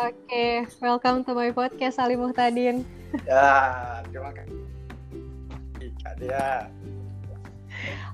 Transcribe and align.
Oke, 0.00 0.64
welcome 0.80 1.20
to 1.28 1.36
my 1.36 1.52
podcast 1.52 2.00
Ali 2.00 2.16
Muhtadin. 2.16 2.88
Ya, 3.28 4.00
terima 4.08 4.32
kasih. 4.32 4.56
Kak 6.00 6.14
Dea. 6.16 6.72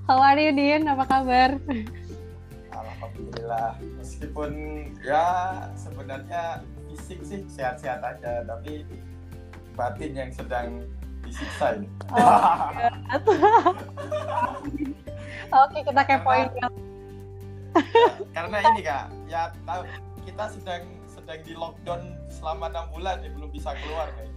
How 0.03 0.19
are 0.19 0.35
you, 0.35 0.51
Din? 0.51 0.83
Apa 0.83 1.07
kabar? 1.07 1.55
Alhamdulillah. 2.75 3.79
Meskipun 3.95 4.51
ya 4.99 5.27
sebenarnya 5.79 6.59
fisik 6.91 7.23
sih 7.23 7.47
sehat-sehat 7.47 8.03
aja, 8.03 8.43
tapi 8.43 8.83
batin 9.79 10.11
yang 10.11 10.31
sedang 10.35 10.83
disiksa 11.23 11.79
ini. 11.79 11.87
Oh, 12.11 12.67
Oke, 15.63 15.79
kita 15.87 16.01
kepoin. 16.03 16.51
Karena- 16.51 16.75
Karena 18.35 18.57
ini 18.73 18.81
kak, 18.83 19.05
ya 19.29 19.53
tahu 19.63 19.87
kita 20.25 20.45
sedang 20.51 20.83
sedang 21.27 21.43
di 21.43 21.53
lockdown 21.59 22.01
selama 22.31 22.71
enam 22.71 22.87
bulan 22.95 23.19
ya 23.19 23.27
belum 23.35 23.51
bisa 23.51 23.75
keluar 23.83 24.07
nih. 24.15 24.31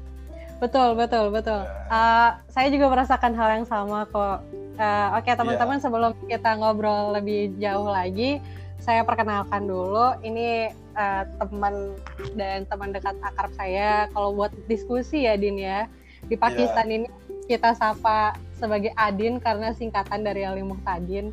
Betul, 0.58 0.98
betul, 0.98 1.30
betul. 1.30 1.62
Uh, 1.86 2.34
saya 2.50 2.66
juga 2.66 2.90
merasakan 2.90 3.30
hal 3.38 3.62
yang 3.62 3.66
sama 3.70 4.10
kok. 4.10 4.42
Uh, 4.74 5.14
Oke, 5.14 5.30
teman-teman, 5.30 5.78
sebelum 5.78 6.18
kita 6.26 6.58
ngobrol 6.58 7.14
lebih 7.14 7.54
jauh 7.62 7.86
lagi, 7.86 8.42
saya 8.82 9.06
perkenalkan 9.06 9.70
dulu. 9.70 10.18
Ini 10.18 10.74
uh, 10.98 11.30
teman 11.38 11.94
dan 12.34 12.66
teman 12.66 12.90
dekat 12.90 13.14
akrab 13.22 13.54
saya. 13.54 14.10
Kalau 14.10 14.34
buat 14.34 14.50
diskusi 14.66 15.30
ya, 15.30 15.38
Din 15.38 15.62
ya. 15.62 15.86
Di 16.26 16.34
Pakistan 16.34 16.90
ini 16.90 17.06
kita 17.46 17.72
sapa 17.78 18.34
sebagai 18.58 18.90
Adin 18.98 19.38
karena 19.38 19.70
singkatan 19.72 20.26
dari 20.26 20.42
Ali 20.42 20.66
Muhtadin. 20.66 21.30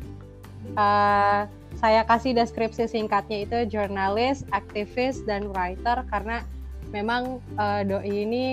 Uh, 0.78 1.50
saya 1.76 2.02
kasih 2.08 2.32
deskripsi 2.32 2.88
singkatnya 2.88 3.44
itu 3.44 3.58
jurnalis, 3.68 4.42
aktivis, 4.50 5.20
dan 5.28 5.52
writer 5.52 6.00
karena 6.08 6.42
memang 6.90 7.44
uh, 7.60 7.84
doi 7.84 8.08
ini 8.08 8.46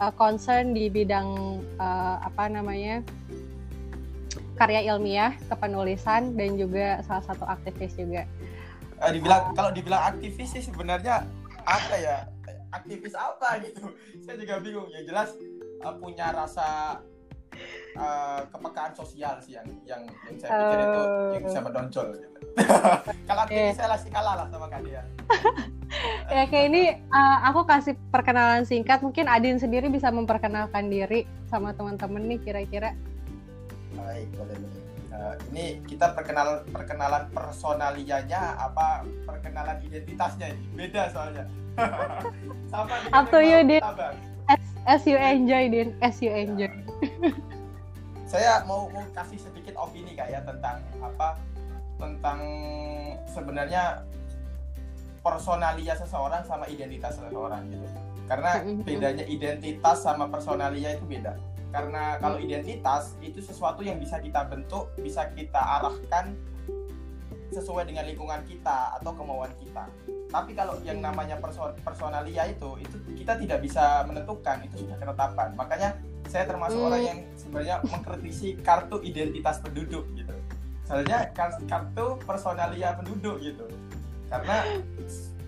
uh, 0.00 0.12
concern 0.16 0.72
di 0.72 0.88
bidang 0.88 1.60
uh, 1.76 2.16
apa 2.24 2.48
namanya 2.48 3.04
karya 4.56 4.92
ilmiah, 4.92 5.32
kepenulisan 5.48 6.36
dan 6.36 6.60
juga 6.60 7.00
salah 7.04 7.24
satu 7.24 7.48
aktivis 7.48 7.96
juga. 7.96 8.28
Eh, 9.00 9.10
dibilang 9.16 9.56
kalau 9.56 9.72
dibilang 9.72 10.12
aktivis 10.12 10.52
sih 10.52 10.64
sebenarnya 10.64 11.24
apa 11.64 11.94
ya? 11.96 12.28
Aktivis 12.70 13.16
apa 13.16 13.56
gitu? 13.64 13.88
Saya 14.24 14.36
juga 14.36 14.60
bingung. 14.60 14.92
Ya 14.92 15.00
jelas 15.08 15.32
uh, 15.80 15.96
punya 15.96 16.28
rasa 16.36 17.00
uh, 17.96 18.40
kepekaan 18.50 18.92
sosial 18.94 19.34
sih 19.42 19.56
yang 19.58 19.66
yang, 19.86 20.02
yang 20.26 20.36
saya 20.38 20.50
pikir 20.50 20.78
itu 20.80 21.02
yang 21.34 21.44
bisa 21.46 21.60
menonjol. 21.60 22.06
Gitu. 22.14 22.28
kalau 23.28 23.40
aktivis 23.46 23.76
saya 23.78 23.88
masih 23.94 24.10
kalah 24.12 24.34
lah 24.44 24.46
sama 24.50 24.66
kalian. 24.70 25.06
ya 26.34 26.42
kayak 26.46 26.66
ini 26.70 26.82
uh, 27.10 27.38
aku 27.50 27.66
kasih 27.66 27.94
perkenalan 28.10 28.62
singkat. 28.62 29.02
Mungkin 29.02 29.26
Adin 29.26 29.58
sendiri 29.58 29.90
bisa 29.90 30.08
memperkenalkan 30.10 30.88
diri 30.88 31.26
sama 31.50 31.74
teman-teman 31.74 32.26
nih 32.26 32.38
kira-kira. 32.42 32.94
Baik, 33.94 34.28
boleh 34.38 34.56
boleh. 34.56 34.78
Uh, 35.10 35.34
ini 35.52 35.82
kita 35.84 36.16
perkenalan 36.16 36.64
perkenalan 36.70 37.28
personalianya 37.34 38.56
apa 38.56 39.04
perkenalan 39.26 39.76
identitasnya 39.84 40.54
ini 40.54 40.64
beda 40.72 41.12
soalnya. 41.12 41.44
Sama 42.72 42.94
Up 43.10 43.30
to 43.30 43.42
you, 43.42 43.62
Din. 43.66 43.82
As, 44.50 44.62
as 44.86 45.02
you 45.06 45.18
enjoy, 45.18 45.70
Din. 45.70 45.94
As 46.02 46.18
you 46.22 46.30
enjoy. 46.30 46.70
Saya 48.30 48.62
mau 48.62 48.86
mau 48.94 49.02
kasih 49.10 49.42
sedikit 49.42 49.74
opini 49.74 50.14
kak 50.14 50.30
ya 50.30 50.38
tentang 50.46 50.78
apa 51.02 51.34
tentang 51.98 52.38
sebenarnya 53.26 54.06
personalia 55.18 55.98
seseorang 55.98 56.46
sama 56.46 56.62
identitas 56.70 57.18
seseorang 57.18 57.66
gitu. 57.66 57.82
Karena 58.30 58.62
Mhm. 58.62 58.86
bedanya 58.86 59.24
identitas 59.26 60.06
sama 60.06 60.30
personalia 60.30 60.94
itu 60.94 61.02
beda. 61.10 61.34
Karena 61.74 62.22
kalau 62.22 62.38
identitas 62.38 63.18
itu 63.18 63.42
sesuatu 63.42 63.82
yang 63.82 63.98
bisa 63.98 64.22
kita 64.22 64.46
bentuk, 64.46 64.94
bisa 65.02 65.26
kita 65.34 65.58
arahkan 65.58 66.30
sesuai 67.50 67.82
dengan 67.90 68.06
lingkungan 68.06 68.46
kita 68.46 68.94
atau 69.02 69.10
kemauan 69.10 69.50
kita. 69.58 69.90
Tapi 70.30 70.54
kalau 70.54 70.78
yang 70.86 71.02
namanya 71.02 71.34
perso- 71.42 71.74
personalia 71.82 72.46
itu, 72.46 72.78
itu 72.78 72.94
kita 73.18 73.34
tidak 73.42 73.58
bisa 73.58 74.06
menentukan, 74.06 74.62
itu 74.62 74.86
sudah 74.86 74.94
ketetapan. 75.02 75.50
Makanya 75.58 75.98
saya 76.28 76.44
termasuk 76.44 76.78
Hmm. 76.78 76.88
orang 76.90 77.02
yang 77.02 77.18
sebenarnya 77.34 77.76
mengkritisi 77.86 78.48
kartu 78.60 79.00
identitas 79.00 79.62
penduduk 79.62 80.04
gitu. 80.12 80.34
Soalnya 80.84 81.30
kar- 81.32 81.62
kartu 81.64 82.18
personalia 82.22 82.98
penduduk 82.98 83.38
gitu. 83.38 83.64
Karena 84.26 84.62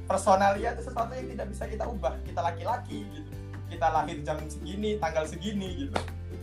personalia 0.07 0.75
itu 0.75 0.83
sesuatu 0.87 1.13
yang 1.15 1.29
tidak 1.31 1.47
bisa 1.51 1.65
kita 1.67 1.85
ubah. 1.87 2.15
Kita 2.23 2.41
laki-laki 2.43 3.07
gitu. 3.11 3.31
Kita 3.71 3.87
lahir 3.89 4.21
jam 4.23 4.39
segini, 4.47 4.99
tanggal 4.99 5.25
segini 5.25 5.87
gitu. 5.87 5.97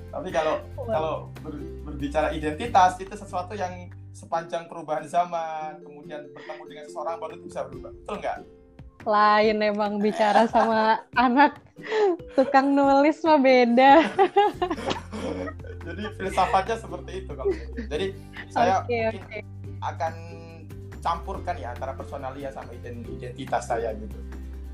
Tapi 0.09 0.33
kalau 0.33 0.57
kalau 0.75 1.15
ber- 1.45 1.61
berbicara 1.85 2.33
identitas 2.33 2.97
itu 2.97 3.13
sesuatu 3.13 3.53
yang 3.53 3.87
sepanjang 4.09 4.65
perubahan 4.65 5.05
zaman, 5.05 5.79
kemudian 5.85 6.25
bertemu 6.33 6.63
dengan 6.65 6.83
seseorang 6.89 7.15
baru 7.21 7.33
itu 7.37 7.45
bisa 7.45 7.61
berubah. 7.69 7.91
Betul 7.93 8.15
nggak? 8.19 8.37
Lain 9.07 9.57
emang 9.63 10.03
bicara 10.03 10.43
sama 10.51 10.99
anak 11.15 11.55
tukang 12.35 12.75
nulis 12.75 13.23
mah 13.23 13.39
beda. 13.39 14.03
Jadi 15.87 16.03
filsafatnya 16.19 16.75
seperti 16.75 17.11
itu 17.23 17.31
kalau. 17.31 17.53
Jadi 17.87 18.07
saya 18.51 18.83
mungkin 18.83 19.23
oke. 19.23 19.39
akan 19.79 20.13
campurkan 20.99 21.55
ya 21.55 21.71
antara 21.71 21.95
personalia 21.95 22.51
sama 22.51 22.75
ident- 22.75 23.07
identitas 23.07 23.63
saya 23.65 23.95
gitu. 23.95 24.19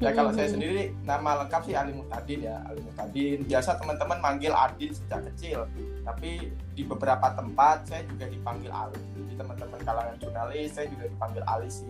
Ya 0.03 0.11
kalau 0.11 0.35
saya 0.35 0.51
sendiri 0.51 0.91
nama 1.07 1.45
lengkap 1.45 1.71
sih 1.71 1.75
Ali 1.77 1.95
Muhtadin 1.95 2.43
ya, 2.43 2.59
Ali 2.67 2.83
Muhtadin. 2.83 3.47
Biasa 3.47 3.79
teman-teman 3.79 4.19
manggil 4.19 4.51
Adin 4.51 4.91
sejak 4.91 5.23
kecil, 5.31 5.71
tapi 6.03 6.51
di 6.75 6.83
beberapa 6.83 7.31
tempat 7.31 7.87
saya 7.87 8.03
juga 8.03 8.27
dipanggil 8.27 8.75
Ali. 8.75 8.99
Di 9.31 9.39
teman-teman 9.39 9.79
kalangan 9.87 10.19
jurnalis 10.19 10.75
saya 10.75 10.91
juga 10.91 11.07
dipanggil 11.07 11.43
Ali 11.47 11.71
sih. 11.71 11.87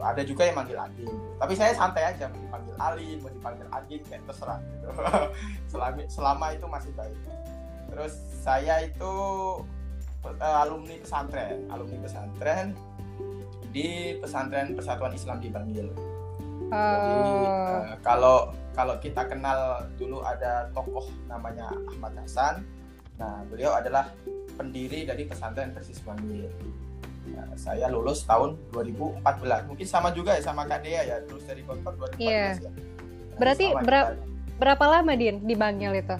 Tuh, 0.00 0.08
Ada 0.08 0.22
juga 0.24 0.48
yang 0.48 0.56
manggil 0.56 0.80
Adin. 0.80 1.12
Tapi 1.36 1.52
saya 1.52 1.76
santai 1.76 2.08
aja 2.08 2.32
mau 2.32 2.40
dipanggil 2.40 2.74
Ali, 2.80 3.08
mau 3.20 3.28
dipanggil 3.28 3.68
Adin 3.68 4.00
kayak 4.08 4.24
terserah. 4.24 4.60
Gitu. 4.64 4.88
selama, 5.76 6.00
selama 6.08 6.46
itu 6.56 6.66
masih 6.72 6.92
baik. 6.96 7.18
Terus 7.92 8.14
saya 8.40 8.80
itu 8.80 9.12
eh, 10.24 10.56
alumni 10.64 10.96
pesantren, 11.04 11.68
alumni 11.68 11.98
pesantren 12.00 12.72
di 13.76 14.16
pesantren 14.16 14.72
Persatuan 14.72 15.12
Islam 15.12 15.36
di 15.44 15.52
Bangil. 15.52 15.92
Jadi 16.72 17.16
eh, 17.20 17.92
kalau 18.00 18.56
kalau 18.72 18.96
kita 19.04 19.28
kenal 19.28 19.84
dulu 20.00 20.24
ada 20.24 20.72
tokoh 20.72 21.12
namanya 21.28 21.68
Ahmad 21.92 22.16
Hasan. 22.24 22.64
Nah, 23.20 23.44
beliau 23.52 23.76
adalah 23.76 24.08
pendiri 24.56 25.04
dari 25.04 25.28
pesantren 25.28 25.76
Persis 25.76 26.00
Bangil. 26.00 26.48
Nah, 27.26 27.46
saya 27.54 27.86
lulus 27.86 28.24
tahun 28.24 28.56
2014. 28.70 29.68
Mungkin 29.68 29.86
sama 29.86 30.08
juga 30.10 30.34
ya 30.34 30.42
sama 30.42 30.64
Kak 30.64 30.80
Dea 30.80 31.02
ya, 31.04 31.16
lulus 31.24 31.44
dari 31.44 31.60
Gontor 31.62 31.92
2014 31.94 32.16
Iya. 32.18 32.40
ya. 32.56 32.70
Nah, 32.70 32.74
Berarti 33.36 33.66
berap- 33.76 34.10
kita. 34.10 34.24
berapa 34.56 34.84
lama 34.86 35.12
Din 35.14 35.36
di 35.40 35.54
Bangil 35.54 35.92
itu? 35.94 36.16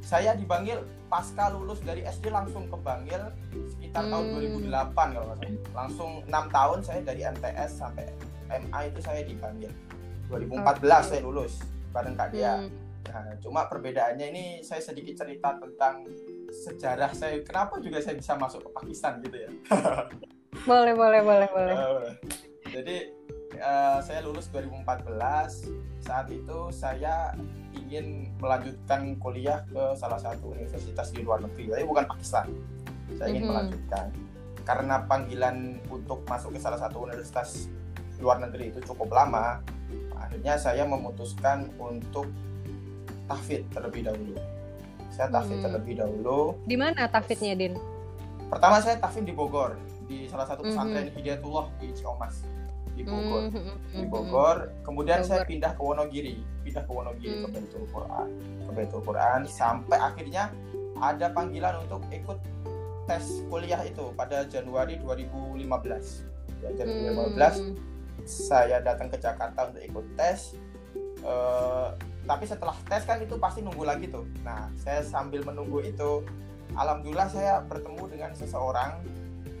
saya 0.00 0.32
di 0.32 0.42
Bangil 0.42 0.80
pasca 1.06 1.50
lulus 1.50 1.78
dari 1.80 2.00
SD 2.00 2.28
langsung 2.28 2.66
ke 2.66 2.76
Bangil 2.76 3.20
sekitar 3.68 4.02
tahun 4.02 4.24
Hmm. 4.24 4.34
2008 4.34 5.06
kalau 5.12 5.26
nggak 5.28 5.38
salah. 5.38 5.60
Langsung 5.76 6.10
enam 6.24 6.44
tahun 6.48 6.78
saya 6.80 7.00
dari 7.00 7.20
MTS 7.22 7.70
sampai 7.76 8.06
MA 8.48 8.80
itu 8.86 8.98
saya 8.98 9.20
di 9.22 9.34
Bangil. 9.34 9.70
2014 10.26 11.04
saya 11.06 11.20
lulus 11.20 11.62
bareng 11.90 12.14
Kak 12.14 12.28
Dea. 12.32 12.58
Hmm. 12.58 12.70
Nah, 13.02 13.34
cuma 13.38 13.66
perbedaannya 13.66 14.26
ini 14.28 14.44
saya 14.60 14.78
sedikit 14.80 15.14
cerita 15.16 15.54
tentang 15.56 16.06
sejarah 16.48 17.10
saya. 17.12 17.38
Kenapa 17.40 17.78
juga 17.78 17.98
saya 17.98 18.14
bisa 18.14 18.34
masuk 18.34 18.62
ke 18.62 18.70
Pakistan 18.72 19.18
gitu 19.20 19.36
ya? 19.36 19.50
Boleh, 20.52 20.92
boleh, 20.92 21.20
boleh, 21.22 21.48
boleh. 21.48 21.74
Eh, 21.74 22.10
jadi 22.68 22.96
eh, 23.54 23.98
saya 24.02 24.20
lulus 24.22 24.50
2014. 24.50 25.70
Saat 26.00 26.26
itu 26.28 26.58
saya 26.70 27.34
ingin 27.72 28.34
melanjutkan 28.36 29.14
kuliah 29.16 29.62
ke 29.64 29.94
salah 29.94 30.18
satu 30.18 30.50
universitas 30.50 31.10
di 31.10 31.22
luar 31.22 31.38
negeri, 31.40 31.70
tapi 31.70 31.84
bukan 31.84 32.04
Pakistan. 32.06 32.50
Saya 33.14 33.30
ingin 33.30 33.44
Mhm. 33.44 33.50
melanjutkan 33.50 34.06
karena 34.60 35.02
panggilan 35.02 35.56
untuk 35.88 36.22
masuk 36.24 36.54
ke 36.54 36.60
salah 36.60 36.78
satu 36.78 37.02
universitas 37.02 37.66
luar 38.20 38.38
negeri 38.38 38.68
itu 38.68 38.80
cukup 38.84 39.10
lama. 39.10 39.64
Akhirnya 40.14 40.54
saya 40.54 40.84
memutuskan 40.84 41.72
untuk 41.74 42.28
tahfidz 43.26 43.66
terlebih 43.70 44.04
dahulu. 44.04 44.36
Saya 45.10 45.26
tahfidz 45.26 45.58
Hmm. 45.58 45.66
terlebih 45.66 45.94
dahulu. 45.96 46.54
Di 46.62 46.76
mana 46.76 47.08
tafidnya, 47.08 47.56
Din? 47.56 47.74
Pertama 48.46 48.78
saya 48.78 48.94
tahfidz 48.96 49.24
di 49.24 49.32
Bogor, 49.32 49.74
di 50.10 50.26
salah 50.26 50.42
satu 50.44 50.66
Mhm. 50.66 50.68
pesantren 50.68 51.06
Hidayatullah 51.14 51.66
di 51.78 51.88
Ciomas 51.94 52.42
di 52.90 53.06
Bogor. 53.06 53.48
Hmm, 53.48 53.78
Di 53.88 54.02
hmm, 54.02 54.10
Bogor, 54.10 54.56
kemudian 54.82 55.22
saya 55.22 55.40
Bogor. 55.40 55.48
pindah 55.48 55.72
ke 55.72 55.80
Wonogiri, 55.80 56.34
pindah 56.60 56.82
ke 56.84 56.92
Wonogiri 56.92 57.34
ke 57.38 57.46
Hmm. 57.46 57.54
Baitul 57.54 57.84
Quran, 57.88 58.28
ke 58.60 58.70
Baitul 58.74 59.00
Quran 59.00 59.40
sampai 59.46 59.96
akhirnya 59.96 60.44
ada 61.00 61.26
panggilan 61.30 61.80
untuk 61.80 62.02
ikut 62.10 62.36
tes 63.06 63.24
kuliah 63.46 63.80
itu 63.80 64.12
pada 64.12 64.44
Januari 64.44 65.00
2015. 65.00 66.26
Ya, 66.60 66.68
Januari 66.74 67.08
Hmm. 67.08 67.16
2015 67.16 67.56
saya 68.22 68.84
datang 68.84 69.08
ke 69.08 69.16
Jakarta 69.16 69.72
untuk 69.72 69.80
ikut 69.80 70.04
tes 70.12 70.52
uh, 71.22 71.96
tapi 72.22 72.44
setelah 72.44 72.76
tes 72.84 73.02
kan 73.02 73.16
itu 73.16 73.32
pasti 73.34 73.64
nunggu 73.64 73.80
lagi 73.80 74.06
tuh 74.06 74.28
nah 74.40 74.68
saya 74.76 75.00
sambil 75.00 75.40
menunggu 75.40 75.80
itu 75.80 76.20
alhamdulillah 76.70 77.26
saya 77.26 77.64
bertemu 77.64 78.02
dengan 78.06 78.30
seseorang 78.36 79.00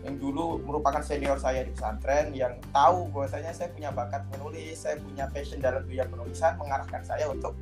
yang 0.00 0.16
dulu 0.16 0.56
merupakan 0.64 1.04
senior 1.04 1.36
saya 1.36 1.60
di 1.60 1.76
pesantren 1.76 2.32
yang 2.32 2.56
tahu 2.72 3.12
bahwasanya 3.12 3.52
saya 3.52 3.68
punya 3.68 3.92
bakat 3.92 4.24
menulis, 4.32 4.80
saya 4.80 4.96
punya 4.96 5.28
passion 5.28 5.60
dalam 5.60 5.84
dunia 5.84 6.08
penulisan, 6.08 6.56
mengarahkan 6.56 7.04
saya 7.04 7.28
untuk 7.28 7.52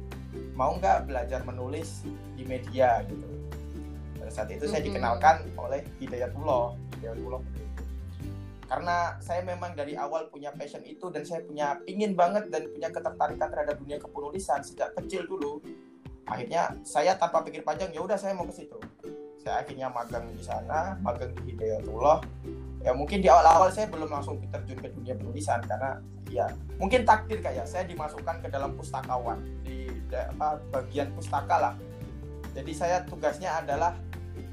mau 0.54 0.78
nggak 0.78 1.10
belajar 1.10 1.42
menulis 1.42 2.06
di 2.38 2.46
media 2.46 3.02
gitu. 3.10 3.26
Pada 4.22 4.30
saat 4.30 4.48
itu 4.54 4.70
saya 4.70 4.86
dikenalkan 4.86 5.50
oleh 5.58 5.82
Hidayatullah, 5.98 6.78
Hidayatullah. 6.98 7.42
Karena 8.68 9.16
saya 9.18 9.42
memang 9.42 9.72
dari 9.74 9.96
awal 9.96 10.28
punya 10.28 10.52
passion 10.52 10.84
itu 10.84 11.08
dan 11.08 11.24
saya 11.24 11.42
punya 11.42 11.80
pingin 11.88 12.12
banget 12.14 12.52
dan 12.52 12.68
punya 12.68 12.92
ketertarikan 12.92 13.48
terhadap 13.48 13.80
dunia 13.80 13.98
kepenulisan 13.98 14.60
sejak 14.62 14.94
kecil 14.94 15.26
dulu. 15.26 15.58
Akhirnya 16.28 16.76
saya 16.84 17.16
tanpa 17.16 17.42
pikir 17.42 17.64
panjang 17.64 17.90
ya 17.90 18.04
udah 18.04 18.20
saya 18.20 18.36
mau 18.36 18.44
ke 18.44 18.52
situ 18.52 18.76
saya 19.48 19.64
akhirnya 19.64 19.88
magang 19.88 20.28
di 20.36 20.44
sana 20.44 21.00
magang 21.00 21.32
di 21.40 21.56
Hidayatullah. 21.56 22.20
Ya 22.84 22.92
mungkin 22.92 23.24
di 23.24 23.32
awal-awal 23.32 23.72
saya 23.72 23.88
belum 23.88 24.12
langsung 24.12 24.36
terjun 24.52 24.76
ke 24.76 24.92
dunia 24.92 25.16
penulisan 25.16 25.64
karena 25.64 26.04
ya 26.28 26.52
mungkin 26.76 27.08
takdir 27.08 27.40
kayak 27.40 27.64
saya 27.64 27.88
dimasukkan 27.88 28.44
ke 28.44 28.52
dalam 28.52 28.76
pustakawan 28.76 29.40
di 29.64 29.88
apa, 30.12 30.60
bagian 30.68 31.08
pustaka 31.16 31.56
lah. 31.56 31.74
Jadi 32.52 32.76
saya 32.76 33.08
tugasnya 33.08 33.64
adalah 33.64 33.96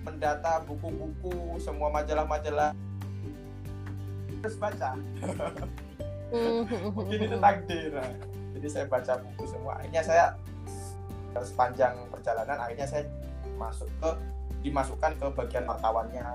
mendata 0.08 0.64
buku-buku 0.64 1.60
semua 1.60 1.92
majalah-majalah. 1.92 2.72
Terus 4.40 4.56
baca. 4.56 4.96
Mungkin 6.96 7.20
itu 7.20 7.36
takdir. 7.36 7.92
Nah. 7.92 8.16
jadi 8.56 8.68
saya 8.72 8.86
baca 8.88 9.20
buku 9.20 9.44
semua. 9.44 9.76
Akhirnya 9.76 10.00
saya 10.08 10.26
sepanjang 11.36 12.00
perjalanan 12.08 12.56
akhirnya 12.64 12.88
saya 12.88 13.04
masuk 13.60 13.92
ke 14.00 14.35
dimasukkan 14.66 15.14
ke 15.22 15.26
bagian 15.38 15.70
wartawannya 15.70 16.26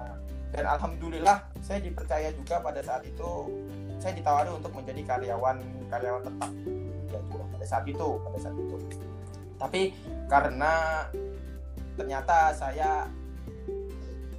dan 0.51 0.65
alhamdulillah 0.67 1.47
saya 1.63 1.79
dipercaya 1.79 2.35
juga 2.35 2.59
pada 2.59 2.83
saat 2.83 3.07
itu 3.07 3.31
saya 4.03 4.17
ditawari 4.19 4.51
untuk 4.51 4.73
menjadi 4.75 5.03
karyawan 5.07 5.57
karyawan 5.93 6.23
tetap. 6.27 6.51
Ya 7.11 7.21
pada 7.31 7.67
saat 7.67 7.85
itu 7.87 8.09
pada 8.25 8.39
saat 8.41 8.57
itu. 8.59 8.77
Tapi 9.61 9.83
karena 10.27 11.05
ternyata 11.95 12.51
saya 12.57 13.07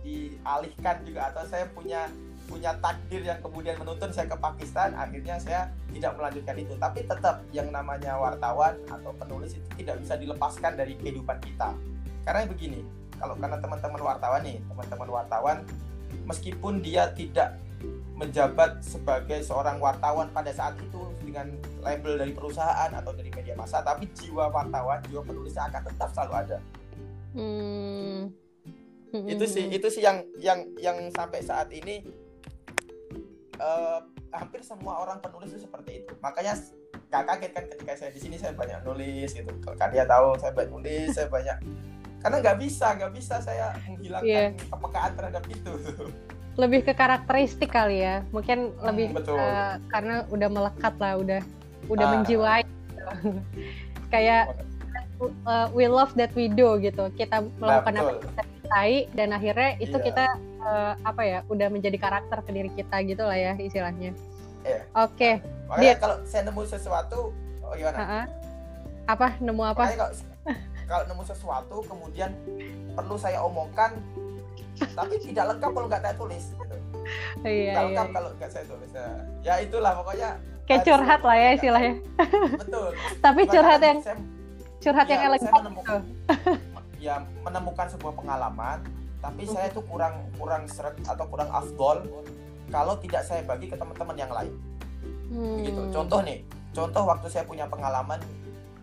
dialihkan 0.01 1.05
juga 1.07 1.29
atau 1.31 1.43
saya 1.47 1.69
punya 1.71 2.09
punya 2.49 2.75
takdir 2.83 3.23
yang 3.23 3.39
kemudian 3.39 3.79
menuntun 3.79 4.11
saya 4.11 4.27
ke 4.27 4.35
Pakistan 4.35 4.91
akhirnya 4.91 5.39
saya 5.39 5.71
tidak 5.95 6.19
melanjutkan 6.19 6.57
itu. 6.59 6.73
Tapi 6.75 7.07
tetap 7.07 7.39
yang 7.55 7.71
namanya 7.71 8.19
wartawan 8.19 8.75
atau 8.91 9.15
penulis 9.15 9.55
itu 9.55 9.69
tidak 9.79 10.03
bisa 10.03 10.19
dilepaskan 10.19 10.75
dari 10.75 10.99
kehidupan 10.99 11.39
kita. 11.39 11.71
Karena 12.27 12.43
begini 12.49 13.00
kalau 13.21 13.37
karena 13.37 13.57
teman-teman 13.61 14.01
wartawan 14.01 14.41
nih 14.41 14.57
teman-teman 14.65 15.09
wartawan 15.13 15.57
meskipun 16.25 16.81
dia 16.81 17.13
tidak 17.13 17.61
menjabat 18.17 18.85
sebagai 18.85 19.41
seorang 19.41 19.81
wartawan 19.81 20.29
pada 20.29 20.53
saat 20.53 20.77
itu 20.77 21.01
dengan 21.25 21.49
label 21.81 22.21
dari 22.21 22.33
perusahaan 22.33 22.91
atau 22.93 23.09
dari 23.17 23.33
media 23.33 23.57
massa 23.57 23.81
tapi 23.81 24.05
jiwa 24.13 24.53
wartawan 24.53 25.01
jiwa 25.09 25.25
penulisnya 25.25 25.65
akan 25.69 25.81
tetap 25.89 26.09
selalu 26.13 26.33
ada. 26.37 26.57
Hmm. 27.31 28.27
itu 29.11 29.43
sih 29.43 29.67
itu 29.67 29.87
sih 29.91 30.03
yang 30.03 30.23
yang 30.39 30.63
yang 30.79 30.95
sampai 31.11 31.43
saat 31.43 31.67
ini 31.71 31.99
uh, 33.59 33.99
hampir 34.31 34.63
semua 34.63 35.03
orang 35.03 35.19
penulis 35.19 35.51
itu 35.51 35.65
seperti 35.67 36.05
itu. 36.05 36.13
Makanya 36.23 36.55
gak 37.11 37.23
kaget 37.27 37.51
kan 37.51 37.65
ketika 37.67 37.93
saya 37.97 38.11
di 38.13 38.21
sini 38.21 38.35
saya 38.39 38.53
banyak 38.55 38.85
nulis 38.87 39.35
gitu. 39.35 39.51
Kalau 39.65 39.91
dia 39.91 40.05
tahu 40.07 40.37
saya 40.39 40.51
banyak 40.55 40.71
nulis 40.71 41.09
saya 41.11 41.27
banyak 41.27 41.57
karena 42.21 42.37
nggak 42.41 42.57
bisa 42.61 42.87
nggak 42.97 43.11
bisa 43.17 43.35
saya 43.41 43.73
menghilangkan 43.89 44.29
yeah. 44.29 44.49
kepekaan 44.69 45.11
terhadap 45.17 45.43
itu 45.49 45.73
lebih 46.61 46.81
ke 46.85 46.93
karakteristik 46.93 47.71
kali 47.71 48.05
ya 48.05 48.21
mungkin 48.29 48.75
hmm, 48.75 48.85
lebih 48.85 49.07
betul. 49.15 49.39
Uh, 49.39 49.79
karena 49.89 50.15
udah 50.29 50.49
melekat 50.51 50.93
lah 51.01 51.13
udah 51.17 51.41
udah 51.89 52.05
ah. 52.05 52.11
menjiwai 52.17 52.63
kayak 54.13 54.53
uh, 55.47 55.67
we 55.73 55.87
love 55.87 56.13
that 56.13 56.29
we 56.37 56.51
do 56.51 56.77
gitu 56.77 57.09
kita 57.17 57.41
melakukan 57.57 57.93
nah, 57.97 58.01
apa 58.03 58.09
yang 58.11 58.21
kita 58.21 58.43
cintai 58.43 58.93
dan 59.17 59.29
akhirnya 59.35 59.71
itu 59.79 59.97
yeah. 59.97 60.05
kita 60.05 60.25
uh, 60.63 60.93
apa 61.03 61.21
ya 61.25 61.39
udah 61.49 61.67
menjadi 61.67 61.97
karakter 61.97 62.37
ke 62.45 62.51
diri 62.53 62.69
kita 62.71 62.97
gitu 63.03 63.23
lah 63.25 63.37
ya 63.37 63.53
istilahnya. 63.57 64.15
Iya. 64.61 64.81
Oke. 64.93 65.41
Okay. 65.41 65.81
Dia 65.81 65.93
kalau 65.97 66.21
saya 66.27 66.45
nemu 66.47 66.61
sesuatu, 66.67 67.33
oh 67.65 67.73
gimana? 67.73 67.97
Uh 67.97 68.03
-uh. 68.05 68.25
Apa? 69.09 69.27
Nemu 69.41 69.63
apa? 69.65 69.83
Kalau, 69.91 70.13
kalau 70.91 71.03
nemu 71.07 71.23
sesuatu 71.23 71.77
kemudian 71.87 72.35
perlu 72.91 73.15
saya 73.15 73.39
omongkan, 73.47 73.95
tapi 74.99 75.15
tidak 75.23 75.55
lengkap 75.55 75.71
kalau 75.71 75.87
nggak 75.87 76.03
saya 76.03 76.15
tulis. 76.19 76.43
Gitu. 76.51 76.77
Iya, 77.47 77.71
nggak 77.71 77.83
lengkap 77.87 78.07
iya. 78.07 78.15
kalau 78.19 78.29
nggak 78.35 78.51
saya 78.51 78.65
tulis. 78.67 78.89
Ya, 78.91 79.07
ya 79.39 79.53
itulah 79.63 79.91
pokoknya. 80.03 80.29
Kayak 80.67 80.83
curhat 80.83 81.21
lah 81.23 81.37
ya 81.39 81.49
istilahnya. 81.55 81.93
Betul. 82.59 82.89
tapi 83.23 83.41
curhat 83.47 83.79
yang 83.79 83.99
saya, 84.03 84.17
curhat 84.83 85.07
ya, 85.07 85.11
yang 85.15 85.23
elegan. 85.31 85.51
Menemukan, 85.55 85.99
ya 87.07 87.15
menemukan 87.41 87.87
sebuah 87.95 88.13
pengalaman 88.13 88.79
tapi 89.21 89.45
saya 89.45 89.69
tuh 89.69 89.85
kurang 89.85 90.25
kurang 90.35 90.65
seret 90.65 90.97
atau 91.05 91.25
kurang 91.29 91.49
afdol 91.53 92.05
kalau 92.73 92.97
tidak 92.97 93.21
saya 93.25 93.45
bagi 93.45 93.69
ke 93.69 93.77
teman-teman 93.77 94.17
yang 94.17 94.31
lain 94.33 94.53
hmm. 95.29 95.61
begitu 95.61 95.81
contoh 95.93 96.19
nih 96.25 96.41
contoh 96.73 97.03
waktu 97.05 97.27
saya 97.29 97.45
punya 97.45 97.69
pengalaman 97.69 98.17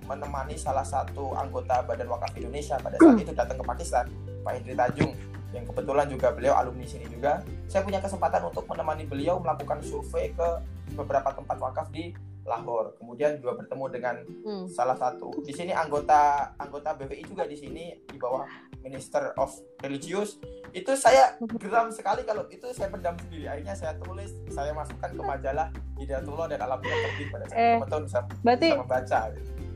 menemani 0.09 0.57
salah 0.57 0.83
satu 0.83 1.37
anggota 1.37 1.85
Badan 1.85 2.09
Wakaf 2.09 2.33
Indonesia 2.41 2.81
pada 2.81 2.97
saat 2.97 3.21
itu 3.21 3.33
datang 3.37 3.61
ke 3.61 3.65
Pakistan 3.69 4.05
Pak 4.41 4.53
Hendri 4.57 4.73
Tajung 4.73 5.13
yang 5.53 5.65
kebetulan 5.65 6.07
juga 6.09 6.29
beliau 6.33 6.57
alumni 6.57 6.85
sini 6.85 7.09
juga 7.09 7.41
saya 7.69 7.85
punya 7.85 8.01
kesempatan 8.01 8.49
untuk 8.49 8.65
menemani 8.69 9.05
beliau 9.09 9.41
melakukan 9.41 9.81
survei 9.85 10.33
ke 10.33 10.49
beberapa 10.97 11.33
tempat 11.33 11.57
wakaf 11.61 11.89
di 11.93 12.13
Lahore. 12.49 12.97
Kemudian 12.97 13.37
juga 13.39 13.61
bertemu 13.61 13.85
dengan 13.93 14.17
hmm. 14.25 14.67
salah 14.73 14.97
satu 14.97 15.29
di 15.45 15.53
sini 15.53 15.77
anggota 15.77 16.53
anggota 16.57 16.97
BPI 16.97 17.29
juga 17.29 17.45
di 17.45 17.55
sini 17.61 17.93
di 18.09 18.17
bawah 18.17 18.49
Minister 18.81 19.37
of 19.37 19.53
Religious. 19.85 20.41
Itu 20.73 20.97
saya 20.97 21.37
geram 21.61 21.93
sekali 21.93 22.25
kalau 22.25 22.49
itu 22.49 22.65
saya 22.73 22.89
pendam 22.89 23.17
sendiri. 23.21 23.49
Akhirnya 23.53 23.77
saya 23.77 23.93
tulis, 24.01 24.33
saya 24.49 24.73
masukkan 24.73 25.13
ke 25.13 25.23
majalah 25.23 25.69
Hidayatullah 26.01 26.49
dan 26.49 26.61
Alhamdulillah 26.65 27.01
terbit 27.13 27.29
pada 27.29 27.45
saat 27.53 27.59
eh, 27.61 27.77
itu 27.85 27.97
bisa, 28.09 28.19
berarti, 28.41 28.69
bisa 28.73 28.81
membaca. 28.81 29.19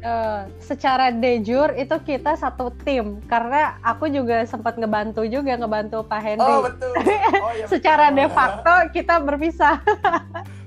Uh, 0.02 0.50
secara 0.58 1.14
de 1.14 1.38
jure 1.46 1.78
itu 1.78 1.94
kita 2.02 2.34
satu 2.34 2.74
tim 2.82 3.22
karena 3.30 3.78
aku 3.86 4.10
juga 4.10 4.42
sempat 4.50 4.74
ngebantu 4.74 5.22
juga 5.30 5.54
ngebantu 5.54 6.02
Pak 6.02 6.20
Henry. 6.20 6.42
Oh 6.42 6.66
betul. 6.66 6.90
Oh, 7.42 7.50
iya, 7.54 7.66
secara 7.70 8.10
betul. 8.10 8.18
de 8.18 8.26
facto 8.34 8.74
kita 8.90 9.14
berpisah. 9.22 9.78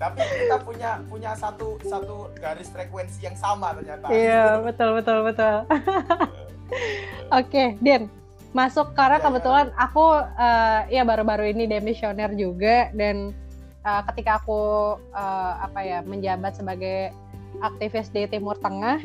tapi 0.00 0.24
kita 0.24 0.56
punya 0.64 0.90
punya 1.12 1.36
satu 1.36 1.76
satu 1.84 2.32
garis 2.40 2.72
frekuensi 2.72 3.20
yang 3.20 3.36
sama 3.36 3.76
ternyata 3.76 4.08
iya 4.08 4.56
betul 4.56 4.96
betul 4.96 5.28
betul 5.28 5.56
oke 5.68 6.24
okay, 7.28 7.76
Din 7.84 8.08
masuk 8.56 8.96
karena 8.96 9.20
ya, 9.20 9.24
kebetulan 9.28 9.66
ya. 9.68 9.76
aku 9.76 10.04
uh, 10.24 10.80
ya 10.88 11.02
baru-baru 11.04 11.52
ini 11.52 11.68
demisioner 11.68 12.32
juga 12.32 12.88
dan 12.96 13.36
uh, 13.84 14.02
ketika 14.10 14.40
aku 14.40 14.96
uh, 15.12 15.52
apa 15.68 15.84
ya 15.84 15.98
menjabat 16.00 16.56
sebagai 16.56 17.12
aktivis 17.60 18.08
di 18.12 18.26
Timur 18.26 18.56
Tengah 18.58 19.00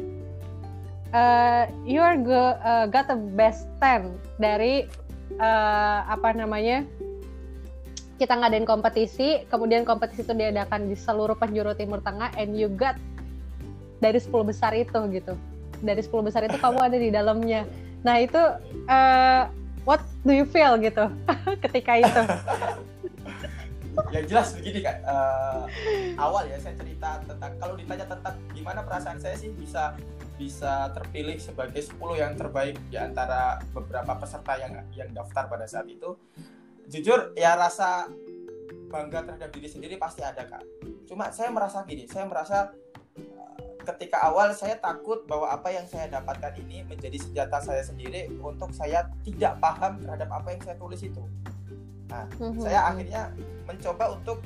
uh, 1.16 1.64
you 1.88 2.04
are 2.04 2.20
go, 2.20 2.56
uh, 2.60 2.86
got 2.92 3.08
the 3.08 3.16
best 3.16 3.68
ten 3.80 4.16
dari 4.40 4.88
uh, 5.40 6.00
apa 6.12 6.36
namanya 6.36 6.84
kita 8.16 8.32
ngadain 8.32 8.64
kompetisi, 8.64 9.44
kemudian 9.52 9.84
kompetisi 9.84 10.24
itu 10.24 10.32
diadakan 10.32 10.88
di 10.88 10.96
seluruh 10.96 11.36
penjuru 11.36 11.76
Timur 11.76 12.00
Tengah, 12.00 12.32
and 12.40 12.56
you 12.56 12.72
got 12.72 12.96
dari 14.00 14.20
10 14.24 14.32
besar 14.48 14.72
itu 14.72 14.96
gitu. 15.12 15.36
Dari 15.84 16.00
10 16.00 16.24
besar 16.24 16.48
itu 16.48 16.56
kamu 16.56 16.80
ada 16.80 16.96
di 16.96 17.12
dalamnya. 17.12 17.68
Nah 18.08 18.16
itu 18.24 18.40
uh, 18.88 19.52
what 19.84 20.00
do 20.24 20.32
you 20.32 20.48
feel 20.48 20.80
gitu 20.80 21.12
ketika 21.68 22.00
itu? 22.00 22.22
ya 24.12 24.22
jelas 24.28 24.52
begini 24.56 24.80
kan 24.84 24.98
uh, 25.08 25.64
awal 26.20 26.44
ya 26.48 26.60
saya 26.60 26.76
cerita 26.76 27.24
tentang 27.24 27.52
kalau 27.60 27.76
ditanya 27.80 28.06
tentang 28.08 28.36
gimana 28.52 28.84
perasaan 28.84 29.20
saya 29.20 29.36
sih 29.40 29.52
bisa 29.56 29.96
bisa 30.36 30.92
terpilih 30.92 31.40
sebagai 31.40 31.80
10 31.80 31.96
yang 32.20 32.36
terbaik 32.36 32.76
di 32.92 33.00
antara 33.00 33.64
beberapa 33.72 34.20
peserta 34.20 34.60
yang 34.60 34.84
yang 34.92 35.10
daftar 35.16 35.48
pada 35.48 35.64
saat 35.64 35.88
itu. 35.88 36.20
Jujur 36.92 37.34
ya 37.40 37.56
rasa 37.56 38.12
bangga 38.92 39.26
terhadap 39.26 39.50
diri 39.56 39.68
sendiri 39.72 39.96
pasti 39.96 40.22
ada 40.22 40.44
kak. 40.44 40.64
Cuma 41.08 41.32
saya 41.32 41.50
merasa 41.50 41.82
gini 41.88 42.06
saya 42.06 42.28
merasa 42.28 42.76
eh, 43.16 43.80
ketika 43.88 44.28
awal 44.28 44.52
saya 44.52 44.76
takut 44.78 45.24
bahwa 45.24 45.50
apa 45.50 45.72
yang 45.72 45.88
saya 45.88 46.12
dapatkan 46.12 46.54
ini 46.62 46.84
menjadi 46.84 47.16
senjata 47.16 47.64
saya 47.64 47.82
sendiri 47.82 48.28
untuk 48.44 48.76
saya 48.76 49.08
tidak 49.24 49.58
paham 49.64 50.04
terhadap 50.04 50.30
apa 50.30 50.52
yang 50.52 50.62
saya 50.62 50.76
tulis 50.76 51.00
itu 51.00 51.24
nah 52.16 52.24
mm-hmm. 52.40 52.64
saya 52.64 52.80
akhirnya 52.88 53.22
mencoba 53.68 54.06
untuk 54.16 54.40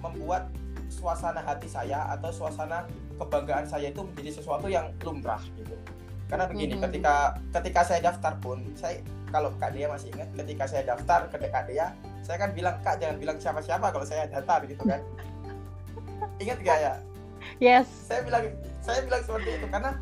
membuat 0.00 0.48
suasana 0.88 1.44
hati 1.44 1.68
saya 1.68 2.08
atau 2.16 2.32
suasana 2.32 2.88
kebanggaan 3.20 3.68
saya 3.68 3.92
itu 3.92 4.00
menjadi 4.00 4.40
sesuatu 4.40 4.66
yang 4.66 4.88
lumrah 5.04 5.40
gitu 5.60 5.76
karena 6.32 6.48
begini 6.48 6.74
mm 6.74 6.80
-hmm. 6.80 6.84
ketika 6.88 7.14
ketika 7.60 7.80
saya 7.84 8.00
daftar 8.08 8.32
pun 8.40 8.64
saya 8.78 9.04
kalau 9.30 9.52
Kak 9.60 9.76
Dea 9.76 9.86
masih 9.90 10.10
ingat 10.16 10.30
ketika 10.34 10.64
saya 10.66 10.82
daftar 10.88 11.28
ke 11.28 11.36
Kak 11.52 11.68
Dea 11.68 11.92
saya 12.24 12.36
kan 12.40 12.50
bilang 12.56 12.80
Kak 12.80 12.98
jangan 13.02 13.16
bilang 13.20 13.36
siapa-siapa 13.36 13.86
kalau 13.92 14.06
saya 14.06 14.30
daftar 14.30 14.64
gitu 14.64 14.82
kan 14.88 15.02
ingat 16.42 16.58
gak 16.64 16.78
ya 16.80 16.94
yes 17.60 17.86
saya 18.08 18.24
bilang 18.24 18.48
saya 18.80 19.04
bilang 19.04 19.22
seperti 19.26 19.50
itu 19.60 19.66
karena 19.68 19.92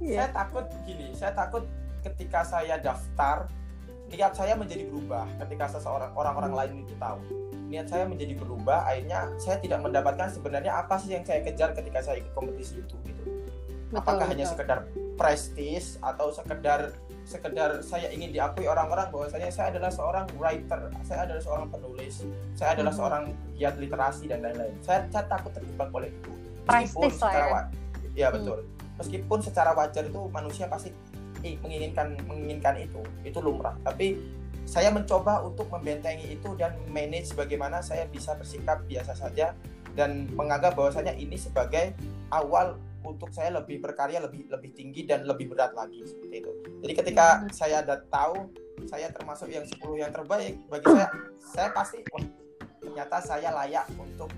yeah. 0.00 0.16
saya 0.24 0.28
takut 0.32 0.66
gini 0.88 1.06
saya 1.12 1.32
takut 1.36 1.64
ketika 2.02 2.40
saya 2.42 2.74
daftar 2.80 3.46
niat 4.12 4.32
saya 4.36 4.54
menjadi 4.54 4.84
berubah 4.92 5.24
ketika 5.40 5.72
seseorang 5.72 6.12
orang-orang 6.12 6.52
lain 6.52 6.72
itu 6.84 6.94
tahu 7.00 7.18
niat 7.72 7.88
saya 7.88 8.04
menjadi 8.04 8.36
berubah 8.36 8.84
akhirnya 8.84 9.32
saya 9.40 9.56
tidak 9.56 9.80
mendapatkan 9.80 10.28
sebenarnya 10.28 10.84
apa 10.84 11.00
sih 11.00 11.16
yang 11.16 11.24
saya 11.24 11.40
kejar 11.40 11.72
ketika 11.72 12.04
saya 12.04 12.20
ikut 12.20 12.32
kompetisi 12.36 12.84
itu 12.84 12.96
gitu 13.08 13.22
betul, 13.24 13.96
apakah 13.96 14.28
betul. 14.28 14.32
hanya 14.36 14.44
sekedar 14.44 14.78
prestis 15.16 15.96
atau 16.04 16.28
sekedar 16.28 16.92
sekedar 17.24 17.80
saya 17.80 18.12
ingin 18.12 18.34
diakui 18.34 18.68
orang-orang 18.68 19.08
bahwasanya 19.08 19.48
saya 19.48 19.72
adalah 19.72 19.88
seorang 19.88 20.26
writer 20.36 20.92
saya 21.06 21.24
adalah 21.24 21.40
seorang 21.40 21.66
penulis 21.72 22.14
saya 22.52 22.70
adalah 22.76 22.92
hmm. 22.92 23.00
seorang 23.00 23.24
giat 23.56 23.74
literasi 23.80 24.24
dan 24.28 24.44
lain-lain 24.44 24.74
saya, 24.84 25.08
saya 25.08 25.24
takut 25.30 25.54
terjebak 25.56 25.88
oleh 25.96 26.12
itu 26.12 26.32
meskipun 26.68 27.08
secara 27.08 27.46
ya, 27.48 27.60
ya 28.12 28.26
hmm. 28.28 28.36
betul 28.36 28.58
meskipun 29.00 29.38
secara 29.40 29.70
wajar 29.72 30.04
itu 30.04 30.20
manusia 30.28 30.66
pasti 30.68 30.92
menginginkan 31.62 32.14
menginginkan 32.24 32.74
itu 32.78 33.00
itu 33.26 33.38
lumrah 33.42 33.74
tapi 33.82 34.18
saya 34.62 34.94
mencoba 34.94 35.42
untuk 35.42 35.66
membentengi 35.74 36.38
itu 36.38 36.54
dan 36.54 36.78
manage 36.86 37.34
bagaimana 37.34 37.82
saya 37.82 38.06
bisa 38.06 38.38
bersikap 38.38 38.86
biasa 38.86 39.18
saja 39.18 39.58
dan 39.98 40.30
menganggap 40.32 40.78
bahwasanya 40.78 41.12
ini 41.18 41.34
sebagai 41.36 41.92
awal 42.32 42.78
untuk 43.02 43.28
saya 43.34 43.58
lebih 43.58 43.82
berkarya 43.82 44.22
lebih 44.22 44.46
lebih 44.48 44.70
tinggi 44.72 45.04
dan 45.04 45.26
lebih 45.26 45.50
berat 45.50 45.74
lagi 45.74 46.06
seperti 46.06 46.46
itu. 46.46 46.52
Jadi 46.86 46.92
ketika 46.94 47.26
hmm. 47.42 47.50
saya 47.50 47.82
ada 47.82 47.98
tahu 48.08 48.46
saya 48.86 49.10
termasuk 49.10 49.50
yang 49.50 49.66
10 49.66 49.82
yang 49.98 50.12
terbaik 50.14 50.54
bagi 50.70 50.86
saya 50.86 51.08
saya 51.42 51.68
pasti 51.74 51.98
oh, 52.14 52.22
ternyata 52.80 53.16
saya 53.20 53.50
layak 53.52 53.86
untuk 53.98 54.30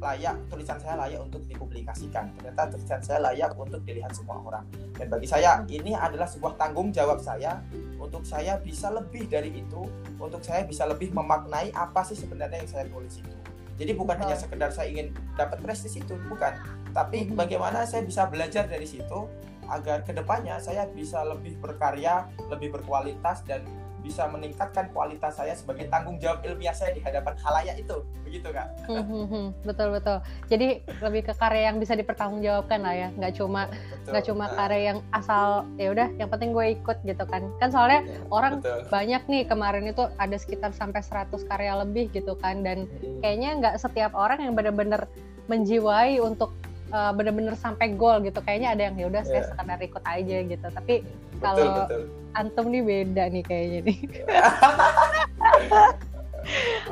layak 0.00 0.36
tulisan 0.48 0.80
saya 0.80 0.96
layak 0.96 1.20
untuk 1.20 1.44
dipublikasikan. 1.44 2.32
Ternyata 2.40 2.72
tulisan 2.72 3.00
saya 3.04 3.20
layak 3.20 3.52
untuk 3.52 3.84
dilihat 3.84 4.16
semua 4.16 4.40
orang. 4.40 4.64
Dan 4.96 5.12
bagi 5.12 5.28
saya 5.28 5.60
ini 5.68 5.92
adalah 5.92 6.24
sebuah 6.24 6.56
tanggung 6.56 6.88
jawab 6.88 7.20
saya 7.20 7.60
untuk 8.00 8.24
saya 8.24 8.56
bisa 8.58 8.88
lebih 8.88 9.28
dari 9.28 9.60
itu 9.60 9.84
untuk 10.16 10.40
saya 10.40 10.64
bisa 10.64 10.88
lebih 10.88 11.12
memaknai 11.12 11.68
apa 11.76 12.00
sih 12.02 12.16
sebenarnya 12.16 12.64
yang 12.64 12.70
saya 12.70 12.84
tulis 12.88 13.20
itu. 13.20 13.36
Jadi 13.80 13.96
bukan 13.96 14.16
hanya 14.20 14.36
sekedar 14.36 14.72
saya 14.72 14.92
ingin 14.92 15.12
dapat 15.36 15.60
prestis 15.60 15.96
itu 15.96 16.16
bukan. 16.28 16.52
Tapi 16.92 17.32
bagaimana 17.32 17.84
saya 17.84 18.04
bisa 18.04 18.28
belajar 18.28 18.68
dari 18.68 18.84
situ 18.84 19.28
agar 19.70 20.02
ke 20.02 20.12
depannya 20.12 20.58
saya 20.58 20.84
bisa 20.90 21.22
lebih 21.22 21.54
berkarya 21.62 22.26
lebih 22.50 22.74
berkualitas 22.74 23.46
dan 23.46 23.62
bisa 24.00 24.26
meningkatkan 24.28 24.88
kualitas 24.90 25.36
saya 25.36 25.52
sebagai 25.52 25.86
tanggung 25.92 26.16
jawab 26.16 26.40
ilmiah 26.44 26.72
saya 26.72 26.96
di 26.96 27.00
hadapan 27.04 27.36
halayak 27.40 27.76
itu 27.80 28.00
begitu 28.24 28.48
kak 28.54 28.66
hmm, 28.86 29.04
hmm, 29.04 29.26
hmm. 29.26 29.46
betul 29.66 29.88
betul 29.90 30.18
jadi 30.46 30.80
lebih 31.02 31.22
ke 31.26 31.34
karya 31.34 31.72
yang 31.72 31.78
bisa 31.82 31.98
dipertanggungjawabkan 31.98 32.80
lah 32.80 32.94
ya 32.94 33.08
nggak 33.18 33.34
cuma 33.36 33.66
nggak 34.06 34.24
cuma 34.24 34.44
nah. 34.48 34.54
karya 34.54 34.80
yang 34.94 34.98
asal 35.10 35.66
ya 35.76 35.88
udah 35.90 36.08
yang 36.16 36.28
penting 36.30 36.50
gue 36.54 36.66
ikut 36.78 36.98
gitu 37.02 37.24
kan 37.26 37.42
kan 37.58 37.68
soalnya 37.74 38.06
ya, 38.06 38.18
orang 38.30 38.62
betul. 38.62 38.80
banyak 38.88 39.22
nih 39.26 39.42
kemarin 39.50 39.84
itu 39.90 40.02
ada 40.16 40.36
sekitar 40.38 40.70
sampai 40.72 41.02
100 41.02 41.34
karya 41.50 41.72
lebih 41.82 42.08
gitu 42.14 42.38
kan 42.38 42.62
dan 42.62 42.86
hmm. 42.86 43.20
kayaknya 43.20 43.50
nggak 43.58 43.74
setiap 43.82 44.14
orang 44.14 44.40
yang 44.40 44.54
benar-benar 44.54 45.10
menjiwai 45.50 46.22
untuk 46.22 46.54
uh, 46.94 47.10
bener-bener 47.10 47.58
sampai 47.58 47.94
gol 47.98 48.22
gitu 48.22 48.38
kayaknya 48.42 48.78
ada 48.78 48.82
yang 48.90 48.94
ya 48.94 49.06
udah 49.10 49.22
yeah. 49.26 49.42
saya 49.42 49.42
sekadar 49.50 49.80
ikut 49.82 50.04
aja 50.06 50.36
gitu 50.46 50.66
tapi 50.70 50.94
kalau 51.42 51.88
antum 52.36 52.70
nih 52.70 52.82
beda 52.82 53.30
nih 53.30 53.44
kayaknya 53.44 53.80
nih. 53.90 53.98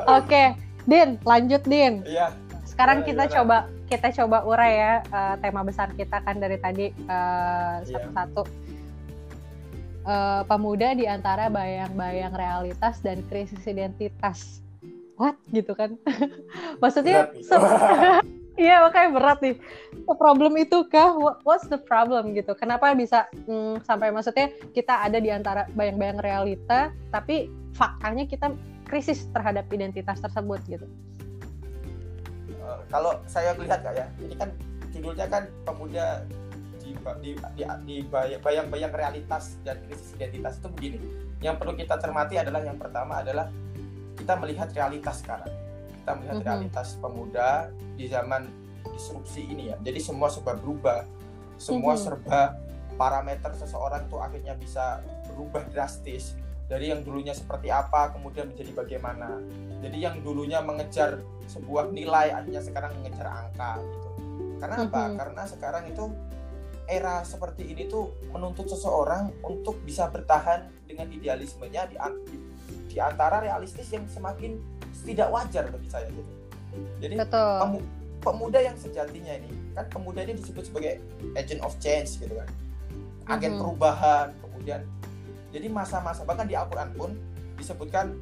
Oke 0.07 0.27
okay. 0.27 0.47
Din 0.89 1.21
lanjut 1.23 1.63
Din. 1.67 2.03
Yeah. 2.07 2.33
sekarang 2.69 3.03
kita 3.03 3.27
gimana? 3.27 3.35
coba 3.35 3.57
kita 3.91 4.09
coba 4.15 4.47
urai 4.47 4.73
ya 4.79 4.95
uh, 5.11 5.35
tema 5.43 5.67
besar 5.67 5.91
kita 5.99 6.23
kan 6.23 6.39
dari 6.39 6.57
tadi 6.63 6.95
uh, 7.11 7.83
satu-satu. 7.83 8.43
Uh, 10.09 10.41
pemuda 10.49 10.97
di 10.97 11.05
antara 11.05 11.53
bayang-bayang 11.53 12.33
realitas 12.33 12.97
dan 13.05 13.21
krisis 13.29 13.61
identitas. 13.69 14.65
What? 15.21 15.37
Gitu 15.53 15.75
kan. 15.77 16.01
Maksudnya 16.83 17.29
Iya 18.59 18.83
makanya 18.83 19.11
berat 19.15 19.39
nih. 19.39 19.55
Problem 20.19 20.59
itu 20.59 20.83
kah? 20.91 21.15
What's 21.47 21.71
the 21.71 21.79
problem 21.79 22.35
gitu? 22.35 22.59
Kenapa 22.59 22.91
bisa 22.99 23.31
hmm, 23.47 23.87
sampai 23.87 24.11
maksudnya 24.11 24.51
kita 24.75 25.07
ada 25.07 25.23
di 25.23 25.31
antara 25.31 25.71
bayang-bayang 25.79 26.19
realita, 26.19 26.91
tapi 27.15 27.47
faktanya 27.79 28.27
kita 28.27 28.51
krisis 28.91 29.31
terhadap 29.31 29.71
identitas 29.71 30.19
tersebut 30.19 30.59
gitu. 30.67 30.87
Uh, 32.67 32.83
kalau 32.91 33.23
saya 33.31 33.55
lihat 33.55 33.87
kak 33.87 33.95
ya, 33.95 34.11
ini 34.19 34.35
kan 34.35 34.51
judulnya 34.91 35.31
kan 35.31 35.47
pemuda 35.63 36.27
di, 36.83 36.99
di, 37.23 37.31
di, 37.55 37.63
di 37.87 37.97
bayang-bayang 38.43 38.91
realitas 38.91 39.55
dan 39.63 39.79
krisis 39.87 40.19
identitas 40.19 40.59
itu 40.59 40.67
begini. 40.75 40.99
Yang 41.39 41.63
perlu 41.63 41.79
kita 41.79 41.95
cermati 42.03 42.43
adalah 42.43 42.67
yang 42.67 42.75
pertama 42.75 43.23
adalah 43.23 43.47
kita 44.19 44.35
melihat 44.35 44.67
realitas 44.75 45.23
sekarang 45.23 45.58
kita 46.09 46.17
melihat 46.17 46.33
mm 46.33 46.41
-hmm. 46.41 46.49
realitas 46.49 46.89
pemuda 46.97 47.69
di 48.01 48.09
zaman 48.09 48.49
disrupsi 48.97 49.45
ini 49.45 49.69
ya. 49.69 49.77
Jadi 49.85 50.01
semua 50.01 50.33
serba 50.33 50.57
berubah, 50.57 51.05
semua 51.61 51.93
mm 51.93 52.01
-hmm. 52.01 52.05
serba 52.09 52.41
parameter 52.97 53.53
seseorang 53.53 54.09
tuh 54.09 54.25
akhirnya 54.25 54.57
bisa 54.57 55.05
berubah 55.29 55.69
drastis 55.69 56.33
dari 56.65 56.89
yang 56.89 57.05
dulunya 57.05 57.37
seperti 57.37 57.69
apa 57.69 58.17
kemudian 58.17 58.49
menjadi 58.49 58.73
bagaimana. 58.73 59.37
Jadi 59.85 60.01
yang 60.01 60.17
dulunya 60.25 60.65
mengejar 60.65 61.21
sebuah 61.45 61.93
nilai 61.93 62.33
akhirnya 62.33 62.65
sekarang 62.65 62.97
mengejar 63.05 63.29
angka 63.29 63.77
gitu. 63.85 64.09
Karena 64.65 64.77
mm 64.81 64.85
-hmm. 64.89 64.89
apa? 64.89 65.03
Karena 65.13 65.43
sekarang 65.45 65.85
itu 65.93 66.05
era 66.89 67.21
seperti 67.21 67.69
ini 67.69 67.85
tuh 67.85 68.17
menuntut 68.33 68.65
seseorang 68.65 69.45
untuk 69.45 69.77
bisa 69.85 70.09
bertahan 70.09 70.73
dengan 70.89 71.13
idealismenya 71.13 71.85
di, 71.93 72.01
di 72.89 72.97
antara 72.97 73.45
realistis 73.45 73.93
yang 73.93 74.09
semakin 74.09 74.57
tidak 75.05 75.29
wajar 75.31 75.65
bagi 75.69 75.89
saya 75.91 76.09
gitu. 76.11 76.33
Jadi 77.03 77.15
Pemu, 77.31 77.79
pemuda 78.23 78.59
yang 78.61 78.77
sejatinya 78.77 79.33
ini 79.39 79.51
kan 79.73 79.87
pemuda 79.95 80.21
ini 80.27 80.35
disebut 80.35 80.69
sebagai 80.69 80.99
agent 81.39 81.63
of 81.63 81.75
change 81.79 82.19
gitu 82.19 82.35
kan. 82.35 82.49
Agen 83.29 83.55
mm-hmm. 83.55 83.61
perubahan, 83.61 84.27
kemudian 84.41 84.81
jadi 85.55 85.67
masa-masa 85.71 86.25
bahkan 86.27 86.45
di 86.49 86.59
Al-Qur'an 86.59 86.93
pun 86.97 87.15
disebutkan 87.57 88.19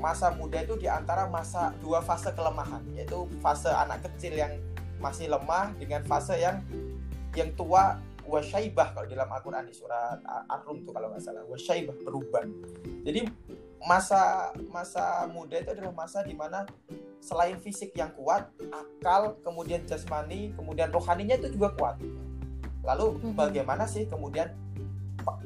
masa 0.00 0.32
muda 0.32 0.64
itu 0.64 0.78
di 0.80 0.88
antara 0.88 1.28
masa 1.28 1.76
dua 1.84 2.00
fase 2.00 2.32
kelemahan, 2.32 2.80
yaitu 2.96 3.28
fase 3.44 3.68
anak 3.68 4.00
kecil 4.08 4.32
yang 4.36 4.52
masih 5.02 5.28
lemah 5.28 5.74
dengan 5.76 6.00
fase 6.06 6.38
yang 6.38 6.62
yang 7.34 7.50
tua 7.58 7.98
wasyaibah 8.22 8.94
kalau 8.94 9.06
dalam 9.10 9.28
Al-Quran 9.28 9.66
di 9.66 9.74
surat 9.74 10.22
Ar-Rum 10.46 10.86
tuh 10.86 10.94
kalau 10.94 11.10
nggak 11.10 11.22
salah 11.26 11.42
wasyaibah 11.50 11.96
perubahan 12.06 12.48
jadi 13.02 13.26
masa 13.82 14.50
masa 14.70 15.26
muda 15.30 15.58
itu 15.58 15.74
adalah 15.74 15.94
masa 15.94 16.22
di 16.22 16.34
mana 16.34 16.66
selain 17.22 17.58
fisik 17.62 17.94
yang 17.94 18.10
kuat, 18.18 18.50
akal, 18.74 19.38
kemudian 19.46 19.86
jasmani, 19.86 20.50
kemudian 20.58 20.90
rohaninya 20.90 21.38
itu 21.38 21.54
juga 21.54 21.70
kuat. 21.78 21.96
Lalu 22.82 23.22
mhm. 23.22 23.34
bagaimana 23.38 23.86
sih 23.86 24.10
kemudian 24.10 24.50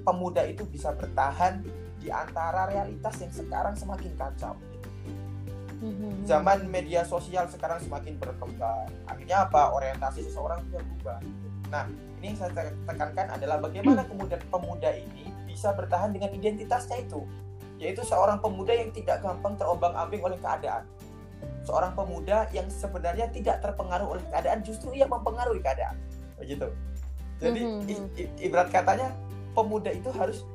pemuda 0.01 0.49
itu 0.49 0.65
bisa 0.65 0.97
bertahan 0.97 1.61
di 2.01 2.09
antara 2.09 2.73
realitas 2.73 3.21
yang 3.21 3.33
sekarang 3.33 3.77
semakin 3.77 4.13
kacau? 4.17 4.57
Mhm. 5.85 6.25
Zaman 6.25 6.65
media 6.73 7.05
sosial 7.05 7.45
sekarang 7.53 7.77
semakin 7.85 8.17
berkembang. 8.17 8.89
Akhirnya 9.05 9.45
apa? 9.45 9.77
Orientasi 9.77 10.25
seseorang 10.25 10.65
juga 10.65 10.81
berubah. 10.81 11.19
Nah, 11.69 11.85
ini 12.21 12.33
yang 12.33 12.39
saya 12.41 12.73
tekankan 12.89 13.27
adalah 13.37 13.61
bagaimana 13.61 14.01
kemudian 14.11 14.41
pemuda 14.49 14.97
ini 14.97 15.29
bisa 15.45 15.77
bertahan 15.77 16.17
dengan 16.17 16.33
identitasnya 16.33 17.05
itu 17.05 17.29
yaitu 17.77 18.03
seorang 18.05 18.41
pemuda 18.41 18.73
yang 18.73 18.91
tidak 18.93 19.21
gampang 19.21 19.55
terombang-ambing 19.61 20.23
oleh 20.25 20.39
keadaan. 20.41 20.85
Seorang 21.67 21.93
pemuda 21.93 22.49
yang 22.55 22.71
sebenarnya 22.71 23.29
tidak 23.35 23.61
terpengaruh 23.61 24.17
oleh 24.17 24.25
keadaan, 24.33 24.65
justru 24.65 24.97
ia 24.97 25.05
mempengaruhi 25.05 25.61
keadaan. 25.61 25.99
Begitu. 26.41 26.69
Jadi 27.37 27.61
mm-hmm. 27.61 28.45
ibarat 28.49 28.73
katanya 28.73 29.13
pemuda 29.53 29.93
itu 29.93 30.09
harus 30.15 30.47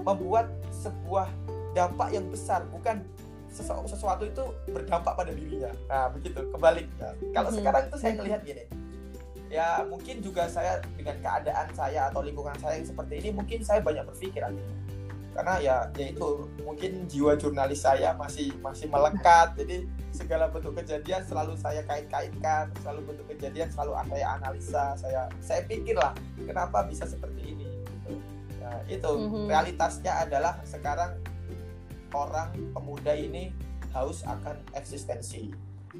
membuat 0.00 0.48
sebuah 0.72 1.28
dampak 1.76 2.16
yang 2.16 2.24
besar, 2.32 2.64
bukan 2.72 3.04
sesu- 3.52 3.84
sesuatu 3.84 4.24
itu 4.24 4.44
berdampak 4.72 5.12
pada 5.12 5.32
dirinya. 5.36 5.68
Nah, 5.90 6.08
begitu. 6.08 6.48
Kebalik. 6.48 6.86
Nah, 6.96 7.12
kalau 7.36 7.52
mm-hmm. 7.52 7.58
sekarang 7.60 7.82
itu 7.92 7.96
saya 8.00 8.12
melihat 8.16 8.40
gini. 8.46 8.64
Ya, 9.52 9.84
mungkin 9.84 10.24
juga 10.24 10.48
saya 10.48 10.80
dengan 10.96 11.20
keadaan 11.20 11.68
saya 11.76 12.08
atau 12.08 12.24
lingkungan 12.24 12.56
saya 12.56 12.80
yang 12.80 12.88
seperti 12.88 13.20
ini, 13.20 13.28
mungkin 13.36 13.60
saya 13.60 13.84
banyak 13.84 14.08
berpikir 14.08 14.40
akhirnya 14.40 14.81
karena 15.32 15.54
ya 15.58 15.76
yaitu 15.96 16.46
mungkin 16.60 17.08
jiwa 17.08 17.34
jurnalis 17.40 17.82
saya 17.82 18.12
masih 18.14 18.52
masih 18.60 18.86
melekat 18.92 19.52
jadi 19.58 19.88
segala 20.12 20.52
bentuk 20.52 20.76
kejadian 20.76 21.24
selalu 21.24 21.56
saya 21.56 21.80
kait-kaitkan 21.88 22.68
selalu 22.84 23.12
bentuk 23.12 23.26
kejadian 23.32 23.68
selalu 23.72 23.96
saya 24.12 24.26
analisa 24.36 24.84
saya 25.00 25.20
saya 25.40 25.64
pikir 25.64 25.96
lah 25.96 26.12
kenapa 26.44 26.84
bisa 26.84 27.08
seperti 27.08 27.56
ini 27.56 27.66
gitu. 28.04 28.20
nah, 28.60 28.80
itu 28.86 29.10
mm-hmm. 29.10 29.48
realitasnya 29.48 30.12
adalah 30.28 30.60
sekarang 30.68 31.16
orang 32.12 32.52
pemuda 32.76 33.16
ini 33.16 33.56
haus 33.96 34.20
akan 34.28 34.60
eksistensi 34.76 35.48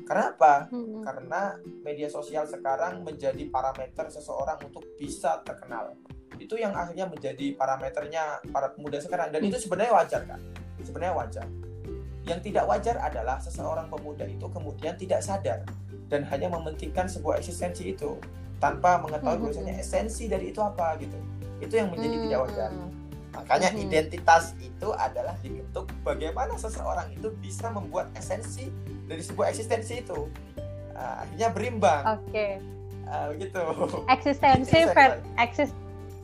karena 0.04 0.32
apa 0.36 0.68
mm-hmm. 0.68 1.02
karena 1.04 1.40
media 1.84 2.08
sosial 2.12 2.44
sekarang 2.44 3.00
menjadi 3.00 3.48
parameter 3.48 4.12
seseorang 4.12 4.60
untuk 4.60 4.84
bisa 5.00 5.40
terkenal 5.40 5.96
itu 6.40 6.54
yang 6.56 6.72
akhirnya 6.72 7.08
menjadi 7.08 7.56
parameternya 7.56 8.44
para 8.52 8.72
pemuda 8.72 9.00
sekarang. 9.00 9.32
Dan 9.32 9.44
itu 9.44 9.58
sebenarnya 9.60 9.92
wajar 9.92 10.22
kan 10.24 10.40
sebenarnya 10.84 11.14
wajar. 11.16 11.46
Yang 12.22 12.40
tidak 12.50 12.64
wajar 12.70 12.96
adalah 13.02 13.36
seseorang 13.42 13.90
pemuda 13.90 14.26
itu 14.26 14.46
kemudian 14.46 14.94
tidak 14.94 15.22
sadar 15.26 15.66
dan 16.06 16.22
hanya 16.28 16.52
mementingkan 16.52 17.10
sebuah 17.10 17.42
eksistensi 17.42 17.94
itu 17.94 18.14
tanpa 18.62 19.02
mengetahui 19.02 19.42
hmm. 19.42 19.44
bahwasanya 19.48 19.74
esensi 19.80 20.30
dari 20.30 20.54
itu 20.54 20.62
apa 20.62 20.94
gitu. 21.02 21.18
Itu 21.58 21.74
yang 21.82 21.90
menjadi 21.90 22.16
tidak 22.28 22.38
hmm. 22.38 22.46
wajar. 22.46 22.70
Makanya 23.32 23.70
identitas 23.74 24.52
itu 24.60 24.88
adalah 24.92 25.34
dibentuk 25.40 25.88
bagaimana 26.04 26.54
seseorang 26.60 27.10
itu 27.16 27.32
bisa 27.40 27.72
membuat 27.72 28.12
esensi 28.14 28.68
dari 29.08 29.24
sebuah 29.24 29.50
eksistensi 29.50 30.04
itu. 30.04 30.28
Uh, 30.92 31.14
akhirnya 31.26 31.48
berimbang. 31.50 32.02
Oke. 32.20 32.28
Okay. 32.30 32.52
uh, 33.08 33.32
gitu. 33.40 33.64
Eksistensi 34.06 34.78
ver 34.94 35.24
eksis 35.40 35.72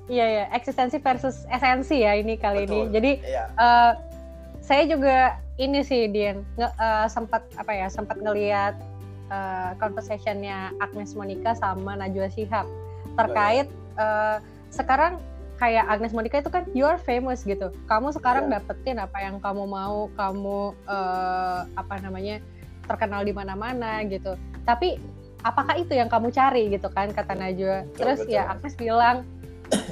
Iya 0.08 0.26
ya, 0.26 0.44
eksistensi 0.56 0.96
versus 1.04 1.44
esensi 1.52 2.00
ya 2.00 2.16
ini 2.16 2.40
kali 2.40 2.64
Betul. 2.64 2.72
ini. 2.72 2.80
Jadi 2.96 3.10
iya. 3.28 3.44
uh, 3.60 3.92
saya 4.64 4.88
juga 4.88 5.36
ini 5.60 5.84
sih 5.84 6.08
Dian 6.08 6.44
nge, 6.56 6.68
uh, 6.80 7.06
sempat 7.12 7.44
apa 7.60 7.72
ya 7.76 7.86
sempat 7.92 8.16
ngelihat 8.20 8.72
uh, 9.28 9.76
conversationnya 9.76 10.72
Agnes 10.80 11.12
Monica 11.12 11.52
sama 11.52 11.96
Najwa 12.00 12.32
Shihab 12.32 12.64
terkait 13.20 13.68
uh, 14.00 14.40
sekarang 14.72 15.20
kayak 15.58 15.84
Agnes 15.90 16.14
Monica 16.14 16.38
itu 16.38 16.48
kan 16.48 16.64
you 16.72 16.86
are 16.86 16.96
famous 16.96 17.42
gitu. 17.44 17.68
Kamu 17.90 18.14
sekarang 18.14 18.48
yeah. 18.48 18.62
dapetin 18.62 18.96
apa 19.02 19.18
yang 19.20 19.42
kamu 19.42 19.66
mau, 19.66 20.08
kamu 20.16 20.72
uh, 20.86 21.66
apa 21.76 21.94
namanya 22.00 22.40
terkenal 22.86 23.26
di 23.26 23.34
mana-mana 23.34 24.00
gitu. 24.06 24.38
Tapi 24.64 24.96
apakah 25.42 25.76
itu 25.76 25.92
yang 25.92 26.08
kamu 26.08 26.30
cari 26.32 26.70
gitu 26.72 26.88
kan 26.88 27.10
kata 27.10 27.34
Najwa. 27.34 27.84
Terus 27.98 28.24
betul. 28.24 28.38
ya 28.38 28.48
Agnes 28.48 28.74
bilang 28.78 29.26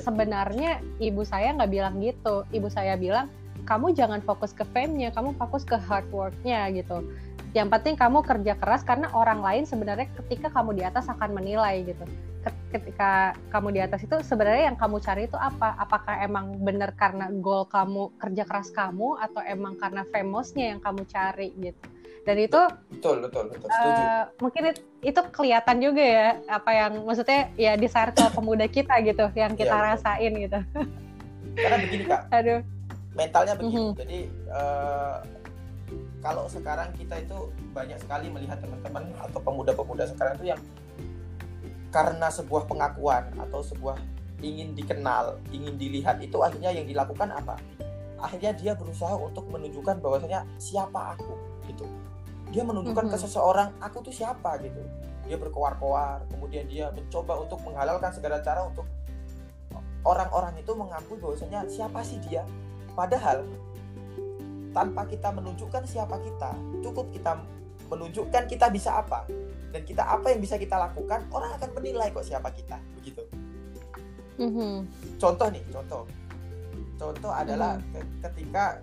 sebenarnya 0.06 0.78
ibu 1.02 1.26
saya 1.26 1.50
nggak 1.58 1.72
bilang 1.74 1.98
gitu. 1.98 2.46
Ibu 2.54 2.70
saya 2.70 2.94
bilang 2.94 3.26
kamu 3.66 3.98
jangan 3.98 4.22
fokus 4.22 4.54
ke 4.54 4.62
fame-nya 4.70 5.10
kamu 5.10 5.34
fokus 5.34 5.66
ke 5.66 5.74
hard 5.74 6.06
work-nya 6.14 6.70
gitu. 6.70 7.02
Yang 7.50 7.68
penting 7.74 7.94
kamu 7.98 8.22
kerja 8.22 8.54
keras 8.54 8.86
karena 8.86 9.10
orang 9.10 9.42
lain 9.42 9.66
sebenarnya 9.66 10.06
ketika 10.22 10.54
kamu 10.54 10.78
di 10.78 10.82
atas 10.86 11.10
akan 11.10 11.34
menilai 11.34 11.82
gitu. 11.82 12.06
Ketika 12.70 13.34
kamu 13.50 13.74
di 13.74 13.80
atas 13.82 14.06
itu 14.06 14.14
sebenarnya 14.22 14.70
yang 14.70 14.78
kamu 14.78 15.02
cari 15.02 15.26
itu 15.26 15.34
apa? 15.34 15.74
Apakah 15.82 16.22
emang 16.22 16.62
benar 16.62 16.94
karena 16.94 17.26
goal 17.42 17.66
kamu 17.66 18.14
kerja 18.22 18.46
keras 18.46 18.70
kamu 18.70 19.18
atau 19.18 19.42
emang 19.42 19.74
karena 19.82 20.06
famousnya 20.06 20.76
yang 20.76 20.78
kamu 20.78 21.02
cari 21.10 21.50
gitu 21.58 21.95
dan 22.26 22.42
itu 22.42 22.58
betul 22.90 23.22
betul 23.22 23.46
betul. 23.46 23.70
setuju. 23.70 24.02
uh, 24.02 24.22
mungkin 24.42 24.62
itu, 24.74 24.80
itu 25.06 25.20
kelihatan 25.30 25.76
juga 25.78 26.02
ya 26.02 26.28
apa 26.50 26.70
yang 26.74 26.92
maksudnya 27.06 27.54
ya 27.54 27.78
di 27.78 27.86
circle 27.86 28.34
pemuda 28.34 28.66
kita 28.66 28.98
gitu 29.06 29.30
yang 29.38 29.54
kita 29.54 29.70
ya, 29.70 29.94
rasain 29.94 30.32
gitu. 30.34 30.58
Karena 31.54 31.76
begini 31.86 32.04
kak. 32.10 32.20
Aduh. 32.42 32.60
Mentalnya 33.14 33.54
begini. 33.54 33.78
Mm 33.78 33.86
-hmm. 33.86 33.98
jadi 34.02 34.18
uh, 34.50 35.16
kalau 36.18 36.50
sekarang 36.50 36.90
kita 36.98 37.22
itu 37.22 37.38
banyak 37.70 37.94
sekali 38.02 38.26
melihat 38.26 38.58
teman-teman 38.58 39.06
atau 39.22 39.38
pemuda-pemuda 39.38 40.10
sekarang 40.10 40.34
itu 40.42 40.50
yang 40.50 40.60
karena 41.94 42.26
sebuah 42.26 42.66
pengakuan 42.66 43.30
atau 43.38 43.62
sebuah 43.62 43.94
ingin 44.42 44.74
dikenal, 44.74 45.38
ingin 45.54 45.78
dilihat 45.78 46.18
itu 46.18 46.42
akhirnya 46.42 46.74
yang 46.74 46.90
dilakukan 46.90 47.30
apa? 47.30 47.54
Akhirnya 48.18 48.50
dia 48.58 48.72
berusaha 48.74 49.14
untuk 49.14 49.46
menunjukkan 49.48 50.02
bahwasanya 50.02 50.42
siapa 50.58 51.14
aku 51.14 51.32
gitu 51.70 51.86
dia 52.56 52.64
menunjukkan 52.64 53.04
mm 53.04 53.12
-hmm. 53.12 53.20
ke 53.20 53.26
seseorang 53.28 53.68
aku 53.84 54.00
tuh 54.00 54.16
siapa 54.16 54.56
gitu 54.64 54.80
dia 55.28 55.36
berkoar-koar 55.36 56.24
kemudian 56.32 56.64
dia 56.64 56.88
mencoba 56.88 57.36
untuk 57.36 57.60
menghalalkan 57.68 58.08
segala 58.16 58.40
cara 58.40 58.64
untuk 58.64 58.88
orang-orang 60.08 60.56
itu 60.56 60.72
mengakui 60.72 61.20
bahwasanya 61.20 61.68
siapa 61.68 62.00
sih 62.00 62.16
dia 62.24 62.48
padahal 62.96 63.44
tanpa 64.72 65.04
kita 65.04 65.28
menunjukkan 65.36 65.84
siapa 65.84 66.16
kita 66.24 66.56
cukup 66.80 67.12
kita 67.12 67.44
menunjukkan 67.92 68.48
kita 68.48 68.72
bisa 68.72 69.04
apa 69.04 69.28
dan 69.76 69.84
kita 69.84 70.00
apa 70.00 70.32
yang 70.32 70.40
bisa 70.40 70.56
kita 70.56 70.80
lakukan 70.80 71.28
orang 71.36 71.52
akan 71.60 71.70
menilai 71.76 72.08
kok 72.08 72.24
siapa 72.24 72.48
kita 72.56 72.80
begitu 72.96 73.20
mm 74.40 74.48
-hmm. 74.48 74.74
contoh 75.20 75.52
nih 75.52 75.64
contoh 75.68 76.08
contoh 76.96 77.32
adalah 77.36 77.76
mm 77.76 77.84
-hmm. 77.92 78.04
ketika 78.24 78.80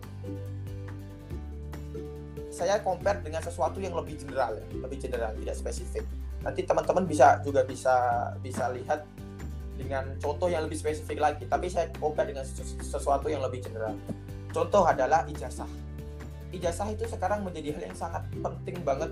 saya 2.54 2.78
compare 2.86 3.26
dengan 3.26 3.42
sesuatu 3.42 3.82
yang 3.82 3.98
lebih 3.98 4.22
general 4.22 4.62
lebih 4.78 5.02
general, 5.02 5.34
tidak 5.34 5.58
spesifik. 5.58 6.06
Nanti 6.46 6.62
teman-teman 6.62 7.10
bisa 7.10 7.42
juga 7.42 7.66
bisa 7.66 7.96
bisa 8.46 8.70
lihat 8.70 9.02
dengan 9.74 10.14
contoh 10.22 10.46
yang 10.46 10.70
lebih 10.70 10.78
spesifik 10.78 11.18
lagi, 11.18 11.50
tapi 11.50 11.66
saya 11.66 11.90
compare 11.98 12.30
dengan 12.30 12.46
sesuatu 12.78 13.26
yang 13.26 13.42
lebih 13.42 13.66
general. 13.66 13.98
Contoh 14.54 14.86
adalah 14.86 15.26
ijazah. 15.26 15.68
Ijazah 16.54 16.94
itu 16.94 17.10
sekarang 17.10 17.42
menjadi 17.42 17.74
hal 17.74 17.90
yang 17.90 17.98
sangat 17.98 18.22
penting 18.38 18.78
banget 18.86 19.10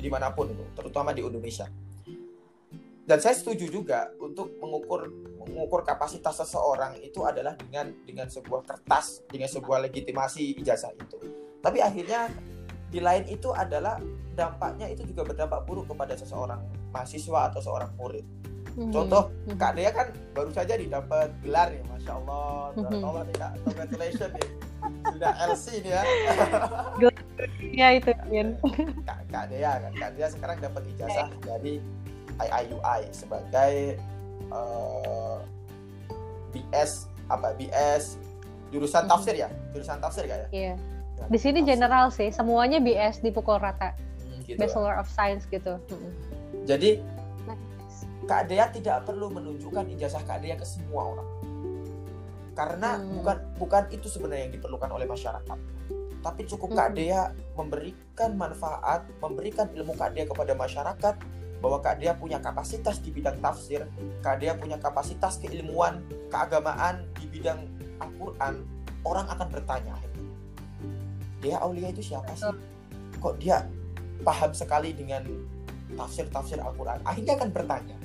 di 0.00 0.08
mana 0.08 0.32
pun, 0.32 0.48
terutama 0.72 1.12
di 1.12 1.20
Indonesia. 1.20 1.68
Dan 3.04 3.20
saya 3.20 3.36
setuju 3.36 3.68
juga 3.68 4.08
untuk 4.20 4.56
mengukur 4.60 5.08
mengukur 5.48 5.80
kapasitas 5.80 6.44
seseorang 6.44 7.00
itu 7.00 7.24
adalah 7.24 7.56
dengan 7.56 7.92
dengan 8.04 8.28
sebuah 8.28 8.64
kertas, 8.64 9.24
dengan 9.28 9.48
sebuah 9.48 9.84
legitimasi 9.88 10.56
ijazah 10.60 10.92
itu. 10.92 11.16
Tapi 11.60 11.80
akhirnya 11.80 12.28
di 12.88 13.00
lain 13.04 13.24
itu 13.28 13.52
adalah 13.52 14.00
dampaknya 14.32 14.88
itu 14.88 15.04
juga 15.12 15.28
berdampak 15.28 15.66
buruk 15.68 15.90
kepada 15.92 16.16
seseorang 16.16 16.60
mahasiswa 16.94 17.52
atau 17.52 17.60
seorang 17.60 17.90
murid. 18.00 18.24
Mm-hmm. 18.78 18.94
Contoh, 18.94 19.28
mm-hmm. 19.28 19.58
Kak 19.58 19.72
Dea 19.74 19.90
kan 19.90 20.08
baru 20.32 20.50
saja 20.54 20.78
didapat 20.78 21.34
gelar 21.42 21.74
ya, 21.74 21.82
masya 21.90 22.12
Allah. 22.22 22.70
Allah 22.78 23.22
nih 23.26 23.36
Kak, 23.36 23.52
congratulations 23.66 24.32
nih, 24.38 24.48
sudah 25.10 25.32
LC 25.50 25.66
nih 25.82 25.92
ya. 25.92 26.02
ya 27.74 27.88
itu 27.98 28.10
Min. 28.30 28.54
Kak, 29.08 29.20
Kak 29.28 29.44
Dea 29.50 29.72
kan, 29.82 29.92
Kak 29.98 30.10
Dea 30.14 30.28
sekarang 30.30 30.56
dapat 30.62 30.82
ijazah 30.94 31.28
dari 31.42 31.82
IIUI 32.38 33.00
sebagai 33.10 33.98
uh, 34.54 35.42
eh, 36.54 36.54
BS 36.54 37.10
apa 37.28 37.52
BS 37.58 38.16
jurusan 38.70 39.10
tafsir 39.10 39.34
ya, 39.36 39.50
jurusan 39.74 39.98
tafsir 39.98 40.24
kak 40.30 40.38
ya? 40.38 40.48
Iya. 40.54 40.74
Di 41.26 41.38
sini 41.42 41.66
general 41.66 42.14
sih, 42.14 42.30
semuanya 42.30 42.78
BS 42.78 43.18
dipukul 43.20 43.58
rata. 43.58 43.98
Hmm, 44.22 44.46
gitu. 44.46 44.58
Bachelor 44.62 44.94
of 44.94 45.10
Science 45.10 45.44
gitu. 45.50 45.82
Hmm. 45.90 46.12
Jadi 46.64 47.02
Kak 48.28 48.52
Dea 48.52 48.68
tidak 48.68 49.08
perlu 49.08 49.32
menunjukkan 49.32 49.88
ijazah 49.96 50.20
Kak 50.22 50.44
Dea 50.44 50.54
ke 50.54 50.66
semua 50.68 51.16
orang. 51.16 51.28
Karena 52.52 53.00
hmm. 53.00 53.18
bukan 53.18 53.36
bukan 53.56 53.84
itu 53.88 54.06
sebenarnya 54.06 54.52
yang 54.52 54.54
diperlukan 54.60 54.90
oleh 54.92 55.08
masyarakat. 55.08 55.58
Tapi 56.20 56.42
cukup 56.44 56.76
hmm. 56.76 56.78
Kak 56.78 56.90
Dea 56.92 57.22
memberikan 57.56 58.30
manfaat, 58.36 59.08
memberikan 59.24 59.72
ilmu 59.72 59.96
Kak 59.96 60.12
Dea 60.12 60.28
kepada 60.28 60.52
masyarakat 60.52 61.14
bahwa 61.58 61.78
Kak 61.82 61.98
Dea 61.98 62.14
punya 62.14 62.38
kapasitas 62.38 63.02
di 63.02 63.10
bidang 63.10 63.40
tafsir, 63.42 63.88
Kak 64.22 64.44
Dea 64.44 64.54
punya 64.54 64.78
kapasitas 64.78 65.42
keilmuan, 65.42 66.04
keagamaan 66.30 67.08
di 67.18 67.26
bidang 67.26 67.66
Al-Qur'an, 67.98 68.62
orang 69.02 69.26
akan 69.26 69.48
bertanya, 69.50 69.96
dia 71.38 71.56
Aulia 71.62 71.88
itu 71.90 72.02
siapa 72.02 72.32
sih? 72.34 72.50
Kok 73.18 73.34
dia 73.38 73.66
paham 74.22 74.50
sekali 74.54 74.94
dengan 74.94 75.22
tafsir-tafsir 75.94 76.58
Al-Quran? 76.58 77.02
Akhirnya 77.02 77.38
akan 77.38 77.50
bertanya. 77.50 77.96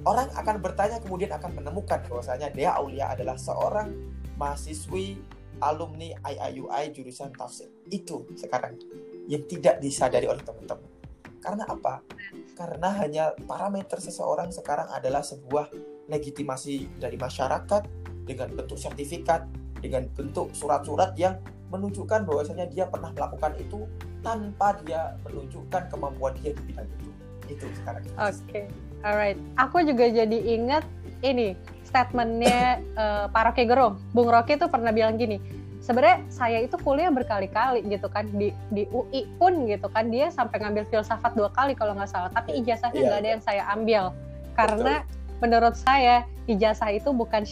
Orang 0.00 0.32
akan 0.32 0.56
bertanya 0.64 0.96
kemudian 0.98 1.30
akan 1.36 1.60
menemukan 1.60 2.00
bahwasanya 2.08 2.48
dia 2.56 2.72
Aulia 2.72 3.12
adalah 3.12 3.36
seorang 3.36 3.92
mahasiswi 4.40 5.20
alumni 5.60 6.16
IIUI 6.24 6.96
jurusan 6.96 7.36
tafsir. 7.36 7.68
Itu 7.92 8.24
sekarang 8.32 8.80
yang 9.28 9.44
tidak 9.44 9.78
disadari 9.78 10.24
oleh 10.24 10.40
teman-teman. 10.40 10.88
Karena 11.40 11.64
apa? 11.68 12.04
Karena 12.56 12.88
hanya 13.00 13.32
parameter 13.48 13.96
seseorang 14.00 14.52
sekarang 14.52 14.88
adalah 14.92 15.24
sebuah 15.24 15.72
legitimasi 16.08 17.00
dari 17.00 17.16
masyarakat 17.16 17.82
dengan 18.28 18.52
bentuk 18.52 18.76
sertifikat, 18.76 19.48
dengan 19.80 20.04
bentuk 20.12 20.52
surat-surat 20.52 21.16
yang 21.16 21.40
menunjukkan 21.70 22.26
bahwasanya 22.26 22.66
dia 22.68 22.84
pernah 22.90 23.14
melakukan 23.14 23.54
itu 23.58 23.86
tanpa 24.20 24.76
dia 24.84 25.14
menunjukkan 25.24 25.88
kemampuan 25.88 26.34
dia 26.42 26.52
di 26.52 26.62
bidang 26.70 26.86
itu. 26.86 27.10
Itu 27.50 27.64
sekarang. 27.82 28.02
Oke, 28.18 28.34
okay. 28.46 28.64
alright. 29.06 29.38
Aku 29.58 29.82
juga 29.82 30.10
jadi 30.10 30.38
ingat 30.38 30.84
ini 31.22 31.54
statementnya 31.86 32.82
uh, 32.98 33.26
Pak 33.34 33.54
Rocky 33.54 33.64
Gerung. 33.66 33.98
Bung 34.12 34.28
Rocky 34.28 34.58
itu 34.58 34.66
pernah 34.70 34.94
bilang 34.94 35.18
gini, 35.18 35.38
sebenarnya 35.80 36.22
saya 36.28 36.60
itu 36.60 36.76
kuliah 36.78 37.08
berkali-kali 37.08 37.82
gitu 37.88 38.06
kan 38.12 38.28
di 38.36 38.52
di 38.70 38.84
UI 38.92 39.26
pun 39.40 39.64
gitu 39.66 39.88
kan 39.88 40.12
dia 40.12 40.28
sampai 40.28 40.60
ngambil 40.60 40.84
filsafat 40.92 41.32
dua 41.34 41.48
kali 41.50 41.72
kalau 41.72 41.96
nggak 41.96 42.06
salah 42.12 42.30
tapi 42.30 42.60
ijazahnya 42.60 43.00
Iya, 43.00 43.08
nggak 43.08 43.20
ada 43.24 43.30
yang 43.32 43.42
saya 43.42 43.62
ambil 43.72 44.02
karena 44.54 44.94
menurut 45.40 45.74
saya 45.74 46.28
ijazah 46.44 46.92
itu 46.92 47.10
bukan 47.16 47.48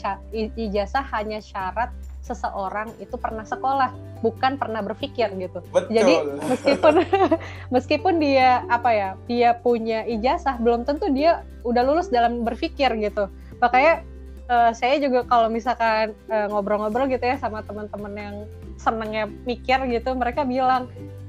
ijazah 0.54 1.04
hanya 1.16 1.40
syarat 1.40 1.88
seseorang 2.28 2.92
itu 3.00 3.16
pernah 3.16 3.48
sekolah 3.48 3.88
bukan 4.20 4.60
pernah 4.60 4.84
berpikir 4.84 5.32
gitu. 5.40 5.64
Betul. 5.72 5.88
jadi 5.88 6.14
meskipun 6.44 6.94
meskipun 7.74 8.14
dia 8.20 8.66
apa 8.68 8.90
ya 8.92 9.08
dia 9.24 9.56
punya 9.56 10.04
ijazah 10.04 10.60
belum 10.60 10.84
tentu 10.84 11.08
dia 11.08 11.40
udah 11.64 11.82
lulus 11.88 12.12
dalam 12.12 12.44
berpikir 12.44 12.92
gitu. 13.00 13.32
Makanya 13.58 14.04
eh, 14.46 14.70
saya 14.76 15.00
juga 15.00 15.24
kalau 15.24 15.48
misalkan 15.48 16.12
eh, 16.28 16.46
ngobrol-ngobrol 16.52 17.08
gitu 17.08 17.24
ya 17.24 17.40
sama 17.40 17.64
teman-teman 17.64 18.12
yang 18.12 18.36
senengnya 18.76 19.26
mikir 19.42 19.80
gitu 19.88 20.12
mereka 20.14 20.44
bilang 20.44 20.86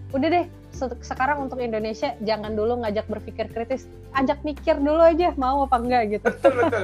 udah 0.09 0.27
deh 0.29 0.45
se- 0.69 1.01
sekarang 1.01 1.45
untuk 1.49 1.61
Indonesia 1.61 2.13
jangan 2.21 2.53
dulu 2.53 2.81
ngajak 2.81 3.05
berpikir 3.05 3.49
kritis. 3.49 3.85
Ajak 4.13 4.41
mikir 4.41 4.77
dulu 4.81 5.01
aja 5.01 5.33
mau 5.37 5.65
apa 5.65 5.77
enggak 5.77 6.03
gitu. 6.17 6.25
Betul 6.25 6.53
betul. 6.57 6.83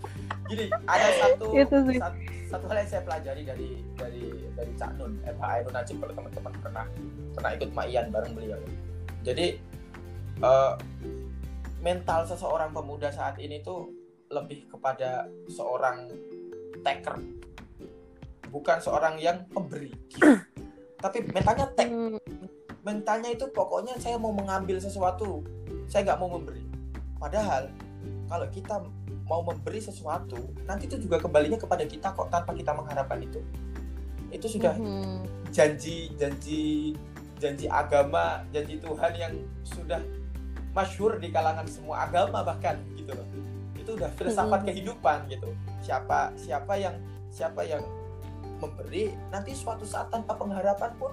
Gini 0.50 0.66
ada 0.86 1.08
satu 1.14 1.44
Itu 1.54 1.76
sih. 1.86 1.98
satu, 2.02 2.18
satu 2.50 2.66
hal 2.66 2.82
yang 2.82 2.90
saya 2.90 3.02
pelajari 3.06 3.42
dari 3.46 3.70
dari 3.94 4.26
dari 4.58 4.72
Cak 4.74 4.98
Nun 4.98 5.22
FH 5.22 5.42
Ainun 5.46 5.70
Najib 5.70 5.96
kalau 6.02 6.14
teman-teman 6.18 6.52
pernah 6.58 6.86
pernah 7.30 7.50
ikut 7.54 7.70
Ma'ian 7.70 8.06
bareng 8.10 8.34
beliau. 8.34 8.58
Jadi 9.22 9.46
eh, 10.42 10.72
mental 11.78 12.26
seseorang 12.26 12.74
pemuda 12.74 13.14
saat 13.14 13.38
ini 13.38 13.62
tuh 13.62 13.94
lebih 14.34 14.66
kepada 14.66 15.30
seorang 15.46 16.10
taker. 16.82 17.22
Bukan 18.50 18.78
seorang 18.82 19.14
yang 19.22 19.46
pemberi. 19.46 19.94
Tapi 21.04 21.22
mentalnya 21.30 21.70
take 21.78 21.90
Hmm, 21.90 22.18
mentalnya 22.82 23.30
itu 23.30 23.46
pokoknya 23.54 23.94
saya 24.02 24.18
mau 24.18 24.34
mengambil 24.34 24.82
sesuatu 24.82 25.46
saya 25.86 26.02
nggak 26.10 26.18
mau 26.18 26.34
memberi. 26.34 26.66
Padahal 27.14 27.70
kalau 28.28 28.46
kita 28.50 28.74
mau 29.26 29.42
memberi 29.42 29.78
sesuatu 29.78 30.38
nanti 30.66 30.90
itu 30.90 30.98
juga 30.98 31.22
kembalinya 31.22 31.58
kepada 31.58 31.86
kita 31.86 32.10
kok 32.14 32.30
tanpa 32.30 32.50
kita 32.54 32.74
mengharapkan 32.74 33.22
itu. 33.22 33.40
Itu 34.30 34.46
sudah 34.46 34.74
hmm, 34.74 35.50
janji 35.50 36.14
janji 36.14 36.94
janji 37.40 37.66
agama 37.66 38.44
janji 38.54 38.78
Tuhan 38.78 39.12
yang 39.16 39.34
sudah 39.66 39.98
masyhur 40.70 41.18
di 41.18 41.34
kalangan 41.34 41.66
semua 41.66 42.06
agama 42.06 42.46
bahkan 42.46 42.78
gitu 42.94 43.10
loh. 43.14 43.26
Itu 43.74 43.98
udah 43.98 44.10
filsafat 44.14 44.62
Mhm. 44.62 44.66
kehidupan 44.70 45.18
gitu. 45.30 45.50
Siapa 45.82 46.30
siapa 46.38 46.78
yang 46.78 46.94
siapa 47.30 47.62
yang 47.66 47.82
memberi 48.60 49.14
nanti 49.32 49.56
suatu 49.56 49.82
saat 49.88 50.12
tanpa 50.12 50.36
pengharapan 50.36 50.92
pun 51.00 51.10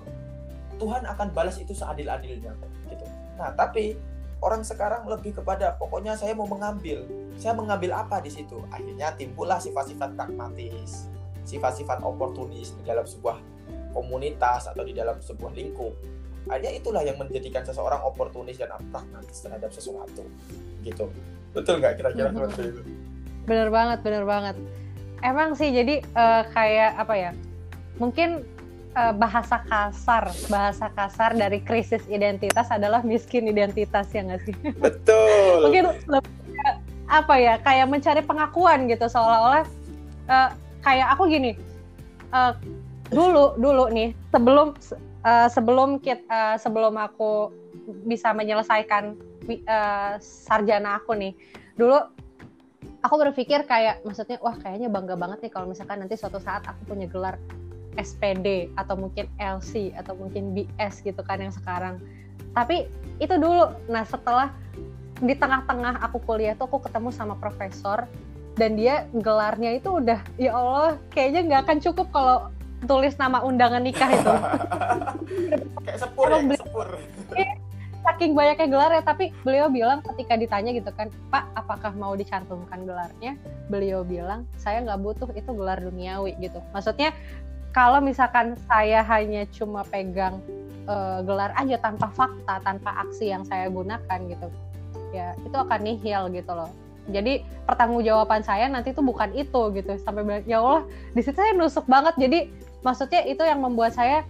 Tuhan 0.78 1.06
akan 1.10 1.28
balas 1.34 1.58
itu 1.58 1.74
seadil-adilnya 1.74 2.54
gitu. 2.92 3.06
Nah 3.40 3.50
tapi 3.58 3.98
orang 4.42 4.62
sekarang 4.62 5.06
lebih 5.10 5.38
kepada 5.38 5.76
pokoknya 5.78 6.14
saya 6.18 6.34
mau 6.38 6.46
mengambil. 6.46 7.04
Saya 7.38 7.54
mengambil 7.54 7.94
apa 7.94 8.22
di 8.22 8.30
situ? 8.34 8.58
Akhirnya 8.74 9.14
timbullah 9.18 9.62
sifat-sifat 9.62 10.18
pragmatis 10.18 11.10
sifat-sifat 11.48 12.04
oportunis 12.04 12.76
di 12.76 12.84
dalam 12.84 13.08
sebuah 13.08 13.40
komunitas 13.96 14.68
atau 14.68 14.84
di 14.84 14.92
dalam 14.92 15.16
sebuah 15.24 15.56
lingkup. 15.56 15.96
Akhirnya 16.52 16.76
itulah 16.76 17.02
yang 17.08 17.16
menjadikan 17.16 17.64
seseorang 17.64 18.04
oportunis 18.04 18.60
dan 18.60 18.76
pragmatis 18.92 19.40
terhadap 19.40 19.72
sesuatu 19.72 20.28
gitu. 20.84 21.08
Betul 21.56 21.80
nggak 21.80 22.04
kira-kira 22.04 22.30
seperti 22.36 22.62
itu? 22.76 22.82
Bener 23.48 23.72
banget 23.72 24.04
bener 24.04 24.28
banget. 24.28 24.56
Emang 25.24 25.56
sih 25.56 25.72
jadi 25.72 26.04
eh, 26.04 26.44
kayak 26.52 27.00
apa 27.00 27.16
ya? 27.16 27.32
Mungkin 27.98 28.44
eh, 28.96 29.14
bahasa 29.18 29.60
kasar. 29.66 30.32
Bahasa 30.48 30.88
kasar 30.94 31.36
dari 31.36 31.60
krisis 31.60 32.06
identitas 32.08 32.72
adalah 32.72 33.04
miskin 33.04 33.50
identitas 33.50 34.08
ya 34.14 34.22
nggak 34.24 34.42
sih? 34.48 34.56
Betul. 34.86 35.68
Mungkin 35.68 35.86
lebih 36.08 36.38
apa 37.08 37.40
ya 37.40 37.56
kayak 37.64 37.88
mencari 37.88 38.20
pengakuan 38.20 38.92
gitu 38.92 39.08
seolah-olah 39.08 39.64
eh, 40.28 40.50
kayak 40.84 41.08
aku 41.16 41.32
gini 41.32 41.56
eh, 42.36 42.54
dulu 43.08 43.56
dulu 43.56 43.88
nih 43.88 44.12
sebelum 44.36 44.76
eh, 45.24 45.48
sebelum 45.48 45.90
kit 46.04 46.20
eh, 46.28 46.56
sebelum 46.60 47.00
aku 47.00 47.52
bisa 48.04 48.36
menyelesaikan 48.36 49.16
eh, 49.48 50.14
sarjana 50.20 51.00
aku 51.00 51.16
nih 51.16 51.32
dulu 51.80 51.96
aku 53.00 53.16
berpikir 53.24 53.64
kayak 53.64 54.04
maksudnya 54.04 54.36
wah 54.44 54.60
kayaknya 54.60 54.92
bangga 54.92 55.16
banget 55.16 55.48
nih 55.48 55.52
kalau 55.56 55.72
misalkan 55.72 56.04
nanti 56.04 56.20
suatu 56.20 56.44
saat 56.44 56.68
aku 56.68 56.92
punya 56.92 57.08
gelar 57.08 57.40
SPD 57.98 58.72
atau 58.78 58.96
mungkin 58.96 59.26
LC 59.42 59.98
atau 59.98 60.14
mungkin 60.14 60.54
BS 60.54 61.02
gitu 61.02 61.20
kan 61.26 61.42
yang 61.42 61.52
sekarang. 61.52 61.98
Tapi 62.54 62.88
itu 63.18 63.36
dulu. 63.36 63.74
Nah 63.90 64.06
setelah 64.06 64.54
di 65.18 65.34
tengah-tengah 65.34 65.98
aku 66.06 66.22
kuliah 66.22 66.54
tuh 66.54 66.70
aku 66.70 66.86
ketemu 66.86 67.10
sama 67.10 67.34
profesor 67.42 68.06
dan 68.58 68.78
dia 68.78 69.06
gelarnya 69.14 69.78
itu 69.78 70.02
udah 70.02 70.22
ya 70.38 70.54
Allah 70.54 70.98
kayaknya 71.14 71.42
nggak 71.46 71.62
akan 71.66 71.78
cukup 71.82 72.08
kalau 72.14 72.38
tulis 72.86 73.18
nama 73.18 73.42
undangan 73.42 73.82
nikah 73.82 74.10
itu. 74.14 74.34
Kayak 75.86 76.00
sepur 76.02 76.30
ya 76.30 76.42
sepur. 76.58 76.88
Saking 78.08 78.40
banyaknya 78.40 78.68
gelar 78.72 78.92
ya 78.94 79.04
tapi 79.04 79.36
beliau 79.44 79.68
bilang 79.68 80.00
ketika 80.14 80.40
ditanya 80.40 80.72
gitu 80.72 80.90
kan 80.96 81.12
Pak 81.34 81.44
apakah 81.58 81.92
mau 81.98 82.14
dicantumkan 82.14 82.86
gelarnya? 82.86 83.36
Beliau 83.68 84.06
bilang 84.06 84.46
saya 84.62 84.86
nggak 84.86 85.02
butuh 85.02 85.30
itu 85.34 85.50
gelar 85.54 85.82
duniawi 85.82 86.38
gitu. 86.38 86.62
Maksudnya 86.72 87.12
kalau 87.78 88.02
misalkan 88.02 88.58
saya 88.66 89.06
hanya 89.06 89.46
cuma 89.54 89.86
pegang 89.86 90.42
eh, 90.90 91.20
gelar 91.22 91.54
aja 91.54 91.78
tanpa 91.78 92.10
fakta 92.10 92.58
tanpa 92.66 92.90
aksi 93.06 93.30
yang 93.30 93.46
saya 93.46 93.70
gunakan 93.70 94.18
gitu 94.26 94.50
ya 95.14 95.38
itu 95.46 95.54
akan 95.54 95.86
nihil 95.86 96.34
gitu 96.34 96.58
loh. 96.58 96.74
Jadi 97.08 97.40
pertanggungjawaban 97.64 98.44
saya 98.44 98.68
nanti 98.68 98.92
tuh 98.92 99.06
bukan 99.06 99.32
itu 99.32 99.72
gitu. 99.78 99.94
Sampai 100.02 100.28
bilang 100.28 100.44
ya 100.44 100.60
Allah 100.60 100.84
di 101.16 101.22
situ 101.22 101.38
saya 101.38 101.54
nusuk 101.56 101.86
banget. 101.88 102.18
Jadi 102.20 102.52
maksudnya 102.84 103.24
itu 103.24 103.46
yang 103.46 103.64
membuat 103.64 103.96
saya 103.96 104.28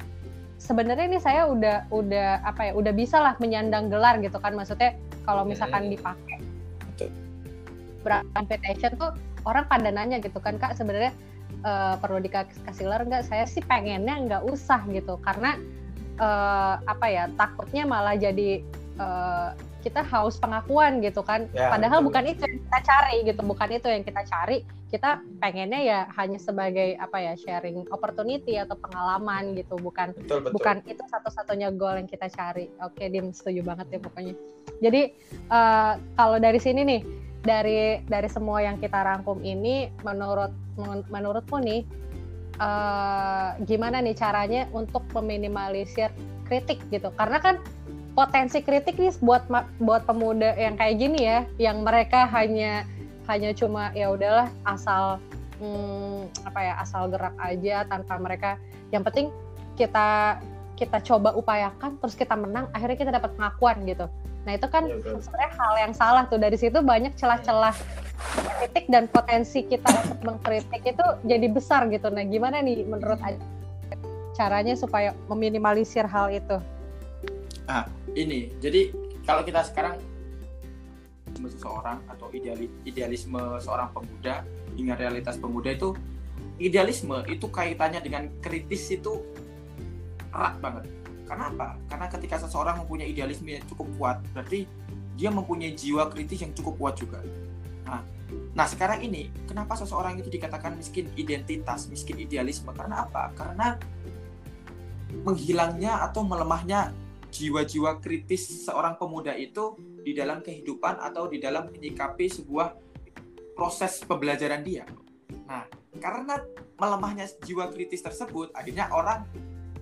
sebenarnya 0.62 1.10
ini 1.10 1.18
saya 1.18 1.50
udah 1.50 1.90
udah 1.90 2.46
apa 2.46 2.70
ya 2.70 2.72
udah 2.78 2.94
bisa 2.94 3.18
lah 3.18 3.34
menyandang 3.42 3.90
gelar 3.90 4.22
gitu 4.22 4.38
kan. 4.38 4.54
Maksudnya 4.54 4.94
kalau 5.26 5.48
misalkan 5.48 5.88
Hmm. 5.88 5.94
dipakai. 5.96 6.38
Betul. 6.94 7.10
berapa 8.06 8.24
invitation 8.40 8.92
tuh 8.96 9.12
orang 9.44 9.68
pada 9.68 9.92
nanya 9.92 10.22
gitu 10.24 10.40
kan 10.40 10.56
kak 10.56 10.80
sebenarnya 10.80 11.12
eh, 11.64 11.96
perlu 12.00 12.20
dikasih 12.22 12.84
gelar 12.86 13.04
nggak 13.06 13.26
saya 13.28 13.46
sih 13.46 13.64
pengennya 13.64 14.16
nggak 14.28 14.44
usah 14.48 14.82
gitu 14.92 15.18
karena 15.22 15.56
eh, 16.18 16.76
apa 16.84 17.06
ya 17.08 17.30
takutnya 17.36 17.84
malah 17.86 18.16
jadi 18.16 18.62
eh, 18.98 19.50
kita 19.86 20.04
haus 20.04 20.36
pengakuan 20.42 21.00
gitu 21.00 21.24
kan 21.24 21.48
Ya, 21.56 21.72
padahal 21.72 22.04
betul. 22.04 22.08
bukan 22.12 22.24
itu 22.28 22.42
yang 22.44 22.60
kita 22.60 22.80
cari 22.84 23.16
gitu 23.24 23.42
bukan 23.46 23.70
itu 23.72 23.88
yang 23.88 24.04
kita 24.04 24.22
cari 24.28 24.58
kita 24.88 25.20
pengennya 25.44 25.80
ya 25.84 26.00
hanya 26.16 26.40
sebagai 26.40 26.96
apa 26.96 27.20
ya 27.20 27.34
sharing 27.36 27.84
opportunity 27.92 28.56
atau 28.56 28.80
pengalaman 28.80 29.52
gitu 29.60 29.76
bukan 29.80 30.16
betul 30.16 30.40
betul 30.40 30.56
bukan 30.56 30.80
itu 30.88 31.04
satu-satunya 31.12 31.76
goal 31.76 32.00
yang 32.00 32.08
kita 32.08 32.32
cari. 32.32 32.72
Oke, 32.80 33.12
Dim 33.12 33.36
setuju 33.36 33.68
banget 33.68 33.88
ya 33.92 34.00
pokoknya. 34.00 34.34
Jadi 34.80 35.02
eh, 35.28 35.94
kalau 36.16 36.38
dari 36.40 36.60
sini 36.64 36.88
nih, 36.88 37.02
dari 37.44 38.02
dari 38.06 38.30
semua 38.30 38.62
yang 38.64 38.78
kita 38.82 38.98
rangkum 39.02 39.42
ini, 39.42 39.90
menurut 40.02 40.52
men- 40.78 41.08
menurutmu 41.10 41.58
nih, 41.62 41.82
eh, 42.58 43.50
gimana 43.66 44.02
nih 44.02 44.16
caranya 44.18 44.62
untuk 44.74 45.06
meminimalisir 45.14 46.10
kritik 46.48 46.82
gitu? 46.90 47.14
Karena 47.14 47.38
kan 47.42 47.62
potensi 48.18 48.66
kritik 48.66 48.98
nih 48.98 49.14
buat 49.22 49.46
buat 49.78 50.10
pemuda 50.10 50.58
yang 50.58 50.76
kayak 50.78 50.96
gini 50.98 51.20
ya, 51.22 51.40
yang 51.62 51.86
mereka 51.86 52.26
hanya 52.34 52.86
hanya 53.28 53.52
cuma 53.52 53.92
ya 53.92 54.08
udahlah 54.10 54.48
asal 54.64 55.20
hmm, 55.60 56.32
apa 56.48 56.60
ya 56.64 56.74
asal 56.80 57.12
gerak 57.12 57.36
aja 57.38 57.84
tanpa 57.86 58.16
mereka 58.18 58.56
yang 58.90 59.04
penting 59.04 59.30
kita 59.76 60.40
kita 60.78 60.98
coba 61.04 61.36
upayakan 61.36 62.00
terus 62.00 62.16
kita 62.16 62.34
menang 62.38 62.72
akhirnya 62.72 62.98
kita 62.98 63.12
dapat 63.12 63.36
pengakuan 63.36 63.78
gitu 63.84 64.06
nah 64.48 64.56
itu 64.56 64.68
kan 64.72 64.88
betul. 64.88 65.20
sebenarnya 65.20 65.52
hal 65.60 65.74
yang 65.76 65.94
salah 65.94 66.24
tuh 66.32 66.40
dari 66.40 66.56
situ 66.56 66.80
banyak 66.80 67.12
celah-celah 67.20 67.76
kritik 68.64 68.88
dan 68.88 69.12
potensi 69.12 69.68
kita 69.68 69.92
untuk 70.08 70.20
mengkritik 70.24 70.88
itu 70.88 71.06
jadi 71.28 71.48
besar 71.52 71.92
gitu 71.92 72.08
nah 72.08 72.24
gimana 72.24 72.64
nih 72.64 72.88
menurut 72.88 73.20
caranya 74.32 74.72
supaya 74.80 75.12
meminimalisir 75.28 76.08
hal 76.08 76.32
itu 76.32 76.58
ini 78.16 78.56
jadi 78.64 78.96
kalau 79.28 79.44
kita 79.44 79.68
sekarang 79.68 80.00
seseorang 81.36 82.00
atau 82.08 82.32
ideali- 82.32 82.72
idealisme 82.88 83.60
seorang 83.60 83.92
pemuda 83.92 84.42
hingga 84.74 84.96
realitas 84.96 85.36
pemuda 85.36 85.76
itu 85.76 85.92
idealisme 86.58 87.22
itu 87.30 87.46
kaitannya 87.52 88.02
dengan 88.02 88.32
kritis 88.42 88.90
itu 88.90 89.22
erat 90.34 90.58
banget. 90.62 90.84
Karena 91.28 91.52
apa? 91.52 91.76
Karena 91.92 92.08
ketika 92.08 92.42
seseorang 92.48 92.82
mempunyai 92.82 93.12
idealisme 93.12 93.52
yang 93.52 93.68
cukup 93.68 93.88
kuat, 94.00 94.18
berarti 94.32 94.64
dia 95.20 95.30
mempunyai 95.30 95.76
jiwa 95.76 96.08
kritis 96.08 96.48
yang 96.48 96.56
cukup 96.56 96.80
kuat 96.80 96.96
juga. 96.98 97.20
Nah, 97.84 98.02
Nah 98.58 98.66
sekarang 98.66 99.06
ini, 99.06 99.30
kenapa 99.46 99.78
seseorang 99.78 100.18
itu 100.20 100.28
dikatakan 100.28 100.76
miskin 100.76 101.08
identitas, 101.16 101.88
miskin 101.88 102.18
idealisme? 102.18 102.74
Karena 102.74 103.06
apa? 103.06 103.32
Karena 103.38 103.78
menghilangnya 105.24 106.04
atau 106.04 106.26
melemahnya 106.26 106.92
jiwa-jiwa 107.32 108.02
kritis 108.02 108.66
seorang 108.66 108.98
pemuda 108.98 109.36
itu 109.38 109.78
di 110.02 110.18
dalam 110.18 110.42
kehidupan 110.42 111.00
atau 111.00 111.30
di 111.30 111.38
dalam 111.38 111.70
menyikapi 111.70 112.28
sebuah 112.28 112.74
proses 113.54 114.02
pembelajaran 114.04 114.66
dia. 114.66 114.84
Nah, 115.48 115.70
karena 116.02 116.42
melemahnya 116.82 117.30
jiwa 117.46 117.70
kritis 117.72 118.04
tersebut, 118.04 118.52
akhirnya 118.58 118.90
orang 118.90 119.28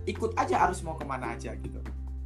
ikut 0.05 0.37
aja 0.37 0.69
harus 0.69 0.81
mau 0.85 0.95
ke 0.95 1.05
mana 1.05 1.33
aja 1.33 1.53
gitu. 1.57 1.81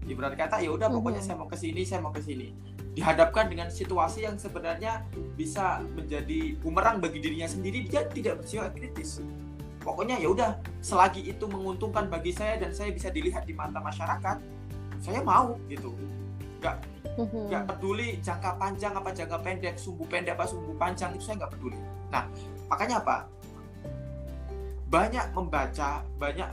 Ibarat 0.09 0.33
kata 0.35 0.57
ya 0.63 0.73
udah 0.73 0.89
pokoknya 0.89 1.21
saya 1.21 1.37
mau 1.37 1.45
ke 1.45 1.55
sini, 1.55 1.85
saya 1.85 2.01
mau 2.01 2.09
ke 2.09 2.19
sini. 2.19 2.51
Dihadapkan 2.97 3.45
dengan 3.45 3.69
situasi 3.69 4.25
yang 4.25 4.35
sebenarnya 4.41 5.05
bisa 5.37 5.85
menjadi 5.93 6.57
bumerang 6.59 6.97
bagi 6.97 7.21
dirinya 7.21 7.45
sendiri 7.45 7.85
dia 7.85 8.03
tidak 8.09 8.41
bersifat 8.41 8.73
kritis. 8.73 9.21
Pokoknya 9.79 10.19
ya 10.19 10.27
udah 10.33 10.49
selagi 10.83 11.23
itu 11.29 11.45
menguntungkan 11.47 12.11
bagi 12.11 12.35
saya 12.35 12.59
dan 12.59 12.75
saya 12.75 12.91
bisa 12.91 13.07
dilihat 13.13 13.47
di 13.47 13.55
mata 13.55 13.79
masyarakat 13.79 14.37
saya 14.99 15.23
mau 15.23 15.55
gitu. 15.71 15.95
Nggak 16.59 16.75
mhm. 17.15 17.47
nggak 17.47 17.63
peduli 17.69 18.19
jangka 18.19 18.59
panjang 18.59 18.93
apa 18.97 19.09
jangka 19.15 19.37
pendek 19.39 19.75
sumbu 19.79 20.03
pendek 20.09 20.35
apa 20.35 20.45
sumbu 20.49 20.75
panjang 20.75 21.15
itu 21.15 21.23
saya 21.31 21.45
nggak 21.45 21.53
peduli. 21.55 21.79
Nah 22.11 22.27
makanya 22.67 22.99
apa? 22.99 23.17
Banyak 24.89 25.25
membaca 25.37 26.03
banyak 26.17 26.49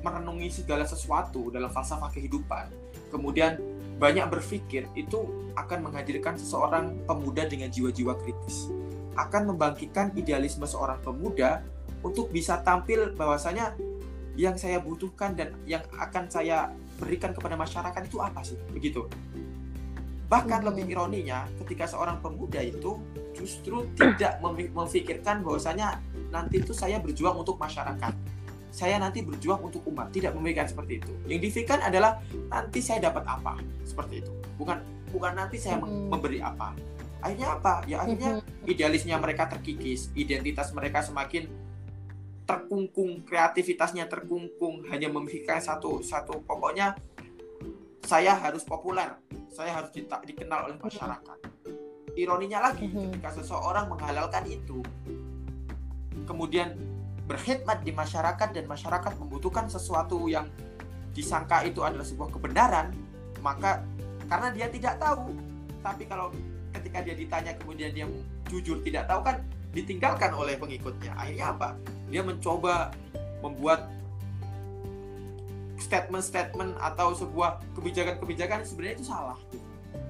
merenungi 0.00 0.48
segala 0.62 0.84
sesuatu 0.88 1.52
dalam 1.52 1.68
falsafah 1.68 2.10
kehidupan 2.12 2.90
kemudian 3.10 3.58
banyak 4.00 4.24
berpikir 4.32 4.88
itu 4.96 5.28
akan 5.58 5.90
menghadirkan 5.90 6.40
seseorang 6.40 7.04
pemuda 7.04 7.44
dengan 7.44 7.68
jiwa-jiwa 7.68 8.16
kritis. 8.24 8.72
Akan 9.12 9.44
membangkitkan 9.44 10.16
idealisme 10.16 10.64
seorang 10.64 10.96
pemuda 11.04 11.60
untuk 12.00 12.32
bisa 12.32 12.64
tampil 12.64 13.12
bahwasanya 13.12 13.76
yang 14.40 14.56
saya 14.56 14.80
butuhkan 14.80 15.36
dan 15.36 15.52
yang 15.68 15.84
akan 16.00 16.32
saya 16.32 16.72
berikan 16.96 17.36
kepada 17.36 17.60
masyarakat 17.60 18.00
itu 18.08 18.16
apa 18.24 18.40
sih? 18.40 18.56
Begitu. 18.72 19.04
Bahkan 20.30 20.64
lebih 20.64 20.88
ironinya 20.88 21.44
ketika 21.60 21.90
seorang 21.90 22.22
pemuda 22.24 22.62
itu 22.64 22.96
justru 23.36 23.84
tidak 23.98 24.40
memikirkan 24.72 25.44
bahwasanya 25.44 26.00
nanti 26.32 26.62
itu 26.62 26.72
saya 26.72 27.02
berjuang 27.02 27.42
untuk 27.42 27.58
masyarakat 27.60 28.14
saya 28.70 28.96
nanti 29.02 29.20
berjuang 29.26 29.60
untuk 29.66 29.82
umat. 29.90 30.14
Tidak 30.14 30.30
memikirkan 30.34 30.70
seperti 30.70 31.02
itu. 31.02 31.12
Yang 31.26 31.40
difikirkan 31.50 31.90
adalah 31.90 32.22
nanti 32.48 32.78
saya 32.78 33.10
dapat 33.10 33.26
apa? 33.26 33.58
Seperti 33.82 34.22
itu. 34.22 34.32
Bukan 34.56 34.78
bukan 35.10 35.32
nanti 35.34 35.58
saya 35.58 35.82
hmm. 35.82 36.08
memberi 36.08 36.38
apa. 36.38 36.72
Akhirnya 37.20 37.58
apa? 37.58 37.84
Ya 37.84 38.00
akhirnya 38.00 38.40
hmm. 38.40 38.70
idealisnya 38.70 39.16
mereka 39.18 39.50
terkikis 39.50 40.14
identitas 40.14 40.70
mereka 40.72 41.04
semakin 41.04 41.50
terkungkung 42.48 43.22
kreativitasnya 43.22 44.10
terkungkung 44.10 44.86
hanya 44.88 45.10
memikirkan 45.10 45.60
satu 45.60 46.00
satu. 46.00 46.40
Pokoknya 46.46 46.94
saya 48.06 48.38
harus 48.38 48.62
populer. 48.64 49.10
Saya 49.50 49.82
harus 49.82 49.90
di, 49.90 50.06
dikenal 50.06 50.70
oleh 50.70 50.78
masyarakat. 50.78 51.38
Ironinya 52.14 52.70
lagi 52.70 52.86
hmm. 52.86 53.18
ketika 53.18 53.42
seseorang 53.42 53.90
menghalalkan 53.90 54.46
itu 54.46 54.82
kemudian 56.30 56.78
berkhidmat 57.30 57.86
di 57.86 57.94
masyarakat 57.94 58.50
dan 58.50 58.66
masyarakat 58.66 59.12
membutuhkan 59.22 59.70
sesuatu 59.70 60.26
yang 60.26 60.50
disangka 61.14 61.62
itu 61.62 61.78
adalah 61.86 62.02
sebuah 62.02 62.34
kebenaran, 62.34 62.90
maka 63.38 63.86
karena 64.26 64.50
dia 64.50 64.66
tidak 64.66 64.98
tahu, 64.98 65.30
tapi 65.78 66.10
kalau 66.10 66.34
ketika 66.74 66.98
dia 67.06 67.14
ditanya 67.14 67.54
kemudian 67.54 67.94
dia 67.94 68.06
jujur 68.50 68.82
tidak 68.82 69.06
tahu 69.06 69.22
kan 69.22 69.46
ditinggalkan 69.70 70.34
oleh 70.34 70.58
pengikutnya. 70.58 71.14
Akhirnya 71.14 71.54
apa? 71.54 71.68
Dia 72.10 72.26
mencoba 72.26 72.90
membuat 73.46 73.86
statement-statement 75.78 76.76
atau 76.82 77.14
sebuah 77.14 77.62
kebijakan-kebijakan 77.78 78.66
sebenarnya 78.66 78.94
itu 78.98 79.06
salah. 79.06 79.38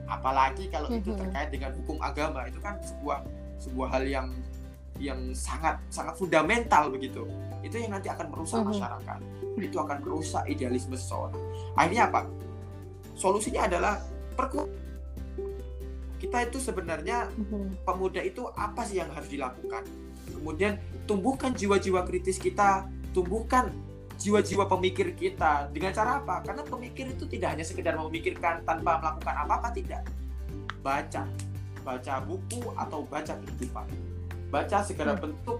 Apalagi 0.09 0.72
kalau 0.72 0.88
itu 0.88 1.12
mm-hmm. 1.12 1.20
terkait 1.20 1.48
dengan 1.52 1.70
hukum 1.85 2.00
agama 2.00 2.48
itu 2.48 2.59
kan 2.64 2.80
sebuah 2.80 3.22
sebuah 3.61 3.88
hal 3.92 4.04
yang 4.09 4.26
yang 5.01 5.33
sangat 5.33 5.81
sangat 5.89 6.15
fundamental 6.15 6.93
begitu. 6.93 7.25
Itu 7.65 7.81
yang 7.81 7.97
nanti 7.97 8.13
akan 8.13 8.29
merusak 8.29 8.61
uh-huh. 8.61 8.71
masyarakat. 8.71 9.19
Itu 9.57 9.81
akan 9.81 9.99
merusak 10.05 10.45
idealisme 10.47 10.95
seseorang. 10.95 11.41
Akhirnya 11.75 12.13
apa? 12.13 12.29
Solusinya 13.17 13.67
adalah 13.67 13.99
perku 14.37 14.69
kita 16.21 16.45
itu 16.45 16.61
sebenarnya 16.61 17.33
uh-huh. 17.33 17.81
pemuda 17.89 18.21
itu 18.21 18.45
apa 18.53 18.85
sih 18.85 19.01
yang 19.01 19.09
harus 19.17 19.33
dilakukan? 19.33 19.89
Kemudian 20.31 20.77
tumbuhkan 21.09 21.57
jiwa-jiwa 21.57 22.05
kritis 22.05 22.37
kita 22.37 22.87
tumbuhkan 23.17 23.73
jiwa-jiwa 24.21 24.69
pemikir 24.69 25.17
kita. 25.17 25.73
Dengan 25.73 25.97
cara 25.97 26.21
apa? 26.21 26.45
Karena 26.45 26.61
pemikir 26.61 27.09
itu 27.09 27.25
tidak 27.25 27.57
hanya 27.57 27.65
sekedar 27.65 27.97
memikirkan 27.97 28.61
tanpa 28.69 29.01
melakukan 29.01 29.35
apa-apa 29.49 29.69
tidak. 29.73 30.05
Baca. 30.85 31.25
Baca 31.81 32.15
buku 32.21 32.61
atau 32.77 33.01
baca 33.09 33.33
kehidupan 33.41 34.10
baca 34.51 34.83
segala 34.85 35.15
hmm. 35.17 35.23
bentuk 35.23 35.59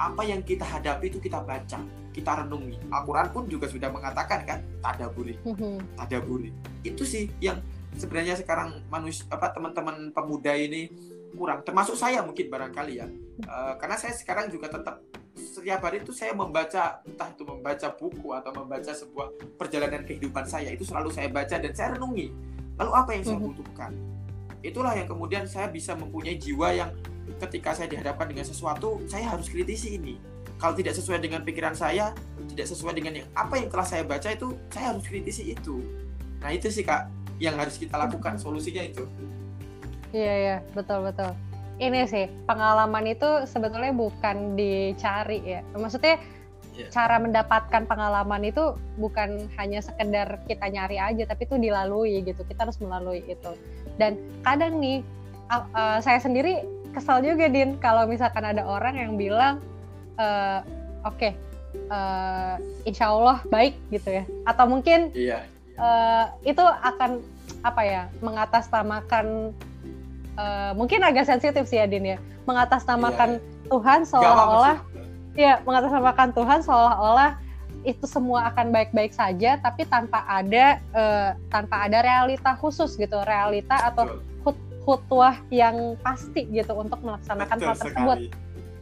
apa 0.00 0.22
yang 0.26 0.40
kita 0.42 0.66
hadapi 0.66 1.12
itu 1.12 1.22
kita 1.22 1.44
baca 1.44 1.78
kita 2.12 2.30
renungi 2.44 2.76
Al-Quran 2.92 3.28
pun 3.32 3.44
juga 3.48 3.70
sudah 3.70 3.88
mengatakan 3.88 4.44
kan 4.44 4.58
tadaburi 4.82 5.38
hmm. 5.44 5.96
tadaburi 5.96 6.50
itu 6.84 7.06
sih 7.06 7.30
yang 7.38 7.60
sebenarnya 7.96 8.36
sekarang 8.40 8.82
manusia 8.88 9.24
apa 9.28 9.52
teman-teman 9.52 10.12
pemuda 10.12 10.52
ini 10.56 10.92
kurang 11.32 11.64
termasuk 11.64 11.96
saya 11.96 12.20
mungkin 12.20 12.52
barangkali 12.52 12.92
ya 13.00 13.06
uh, 13.48 13.74
karena 13.80 13.96
saya 13.96 14.12
sekarang 14.12 14.52
juga 14.52 14.68
tetap 14.68 15.00
setiap 15.32 15.80
hari 15.80 16.04
itu 16.04 16.12
saya 16.12 16.36
membaca 16.36 17.00
entah 17.08 17.28
itu 17.32 17.44
membaca 17.48 17.88
buku 17.96 18.28
atau 18.36 18.52
membaca 18.52 18.92
sebuah 18.92 19.56
perjalanan 19.56 20.04
kehidupan 20.04 20.44
saya 20.44 20.76
itu 20.76 20.84
selalu 20.84 21.08
saya 21.08 21.32
baca 21.32 21.56
dan 21.56 21.72
saya 21.72 21.96
renungi 21.96 22.28
lalu 22.76 22.92
apa 22.92 23.10
yang 23.16 23.24
saya 23.24 23.38
hmm. 23.40 23.48
butuhkan 23.48 23.92
itulah 24.62 24.92
yang 24.94 25.08
kemudian 25.08 25.44
saya 25.48 25.72
bisa 25.72 25.96
mempunyai 25.96 26.36
jiwa 26.36 26.68
yang 26.76 26.90
ketika 27.42 27.74
saya 27.74 27.88
dihadapkan 27.90 28.30
dengan 28.30 28.46
sesuatu 28.46 29.02
saya 29.10 29.30
harus 29.30 29.46
kritisi 29.50 29.98
ini. 29.98 30.18
Kalau 30.58 30.78
tidak 30.78 30.94
sesuai 30.94 31.18
dengan 31.18 31.42
pikiran 31.42 31.74
saya 31.74 32.14
tidak 32.54 32.70
sesuai 32.70 32.94
dengan 32.94 33.18
yang 33.18 33.28
apa 33.34 33.58
yang 33.58 33.68
telah 33.70 33.86
saya 33.86 34.02
baca 34.06 34.30
itu 34.30 34.54
saya 34.70 34.94
harus 34.94 35.04
kritisi 35.06 35.54
itu. 35.54 35.82
Nah 36.42 36.50
itu 36.54 36.70
sih 36.70 36.86
kak 36.86 37.10
yang 37.42 37.58
harus 37.58 37.74
kita 37.78 37.98
lakukan 37.98 38.38
solusinya 38.38 38.82
itu. 38.86 39.02
Iya 40.14 40.34
iya. 40.38 40.56
Betul 40.76 41.02
betul. 41.08 41.34
Ini 41.82 42.06
sih 42.06 42.30
pengalaman 42.46 43.10
itu 43.10 43.48
sebetulnya 43.48 43.90
bukan 43.90 44.54
dicari 44.54 45.40
ya. 45.42 45.60
Maksudnya 45.74 46.20
yeah. 46.76 46.90
cara 46.92 47.18
mendapatkan 47.18 47.82
pengalaman 47.88 48.46
itu 48.46 48.76
bukan 49.00 49.50
hanya 49.58 49.82
sekedar 49.82 50.38
kita 50.46 50.68
nyari 50.70 51.00
aja 51.00 51.26
tapi 51.26 51.48
itu 51.48 51.58
dilalui 51.58 52.22
gitu. 52.22 52.46
Kita 52.46 52.68
harus 52.68 52.78
melalui 52.78 53.24
itu. 53.26 53.56
Dan 53.98 54.20
kadang 54.46 54.78
nih 54.78 55.02
uh, 55.50 55.98
saya 55.98 56.22
sendiri 56.22 56.62
kesal 56.92 57.24
juga 57.24 57.48
din 57.48 57.80
kalau 57.80 58.04
misalkan 58.06 58.44
ada 58.44 58.62
orang 58.62 58.94
yang 58.94 59.12
bilang 59.16 59.58
uh, 60.20 60.60
oke 61.02 61.16
okay, 61.16 61.32
uh, 61.88 62.56
eh, 62.60 62.88
insya 62.88 63.10
Allah 63.10 63.40
baik 63.48 63.74
gitu 63.88 64.12
ya 64.12 64.24
atau 64.44 64.68
mungkin 64.68 65.10
iya. 65.16 65.48
uh, 65.80 66.30
itu 66.44 66.60
akan 66.62 67.24
apa 67.64 67.82
ya 67.82 68.02
mengatasnamakan 68.20 69.56
uh, 70.36 70.72
mungkin 70.76 71.00
agak 71.02 71.26
sensitif 71.26 71.64
sih 71.66 71.80
ya 71.80 71.86
din 71.88 72.16
ya 72.16 72.18
mengatasnamakan 72.44 73.38
iya. 73.38 73.68
Tuhan 73.70 74.00
seolah-olah 74.04 74.78
ya 75.32 75.52
mengatasnamakan 75.64 76.28
Tuhan 76.36 76.60
seolah-olah 76.60 77.40
itu 77.82 78.06
semua 78.06 78.46
akan 78.54 78.70
baik-baik 78.70 79.10
saja 79.10 79.58
tapi 79.58 79.82
tanpa 79.88 80.22
ada 80.30 80.78
uh, 80.94 81.30
tanpa 81.50 81.86
ada 81.90 81.98
realita 81.98 82.54
khusus 82.54 82.94
gitu 82.94 83.18
realita 83.26 83.74
atau 83.90 84.22
khutwah 84.82 85.38
yang 85.48 85.94
pasti 86.02 86.46
gitu 86.50 86.74
untuk 86.74 86.98
melaksanakan 87.00 87.56
Betul 87.56 87.68
hal 87.68 87.76
tersebut. 87.78 88.18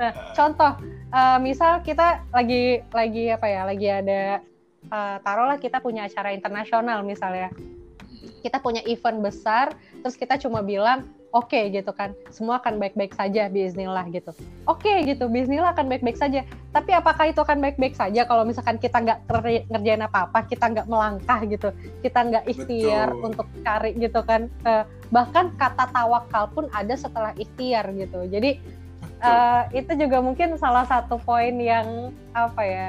Nah, 0.00 0.12
uh. 0.12 0.32
contoh, 0.32 0.72
uh, 1.12 1.38
misal 1.38 1.84
kita 1.84 2.24
lagi 2.32 2.80
lagi 2.88 3.24
apa 3.28 3.46
ya, 3.46 3.62
lagi 3.68 3.88
ada 3.88 4.22
uh, 4.88 5.16
taruhlah 5.20 5.60
kita 5.60 5.78
punya 5.84 6.08
acara 6.08 6.32
internasional 6.32 7.04
misalnya, 7.04 7.52
kita 8.40 8.58
punya 8.64 8.80
event 8.88 9.20
besar, 9.20 9.76
terus 10.00 10.16
kita 10.16 10.40
cuma 10.40 10.64
bilang 10.64 11.04
oke 11.30 11.50
okay, 11.50 11.70
gitu 11.70 11.90
kan. 11.94 12.14
Semua 12.30 12.58
akan 12.62 12.78
baik-baik 12.78 13.14
saja 13.14 13.46
Bismillah 13.50 14.06
gitu. 14.10 14.30
Oke 14.66 14.86
okay, 14.86 14.96
gitu 15.06 15.26
Bismillah 15.30 15.74
akan 15.74 15.86
baik-baik 15.90 16.18
saja. 16.18 16.46
Tapi 16.70 16.90
apakah 16.94 17.30
itu 17.30 17.40
akan 17.42 17.58
baik-baik 17.58 17.94
saja 17.94 18.26
kalau 18.26 18.46
misalkan 18.46 18.78
kita 18.78 19.02
nggak 19.02 19.18
ngerjain 19.70 20.02
apa-apa 20.04 20.46
kita 20.46 20.70
nggak 20.70 20.86
melangkah 20.90 21.40
gitu? 21.46 21.68
Kita 22.02 22.18
nggak 22.26 22.44
ikhtiar 22.46 23.08
Betul. 23.14 23.26
untuk 23.32 23.46
cari 23.62 23.90
gitu 23.98 24.20
kan. 24.22 24.50
Uh, 24.66 24.84
bahkan 25.10 25.50
kata 25.58 25.90
tawakal 25.90 26.50
pun 26.50 26.64
ada 26.70 26.94
setelah 26.94 27.34
ikhtiar 27.38 27.90
gitu. 27.94 28.26
Jadi 28.30 28.60
uh, 29.22 29.68
itu 29.70 29.92
juga 29.94 30.18
mungkin 30.20 30.56
salah 30.58 30.84
satu 30.86 31.20
poin 31.22 31.54
yang 31.60 32.10
apa 32.34 32.62
ya 32.64 32.88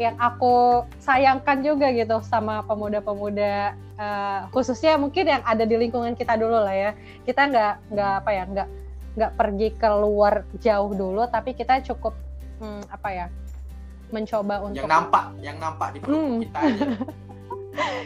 yang 0.00 0.16
aku 0.16 0.84
sayangkan 1.00 1.60
juga 1.60 1.92
gitu 1.92 2.24
sama 2.24 2.64
pemuda-pemuda 2.64 3.76
uh, 4.00 4.40
khususnya 4.48 4.96
mungkin 4.96 5.28
yang 5.28 5.42
ada 5.44 5.68
di 5.68 5.76
lingkungan 5.76 6.16
kita 6.16 6.36
dulu 6.36 6.64
lah 6.64 6.72
ya. 6.72 6.90
Kita 7.28 7.48
nggak 7.48 7.74
nggak 7.92 8.12
apa 8.24 8.30
ya 8.32 8.44
nggak 8.48 8.68
nggak 9.12 9.32
pergi 9.36 9.68
keluar 9.76 10.48
jauh 10.64 10.92
dulu 10.96 11.28
tapi 11.28 11.52
kita 11.52 11.84
cukup 11.84 12.16
hmm, 12.64 12.88
apa 12.88 13.08
ya 13.12 13.26
mencoba 14.08 14.64
untuk 14.64 14.84
yang 14.84 14.88
nampak 14.88 15.24
yang 15.44 15.56
nampak 15.60 15.88
di 15.92 15.98
hmm. 16.04 16.36
kita 16.48 16.58
aja. 16.60 16.86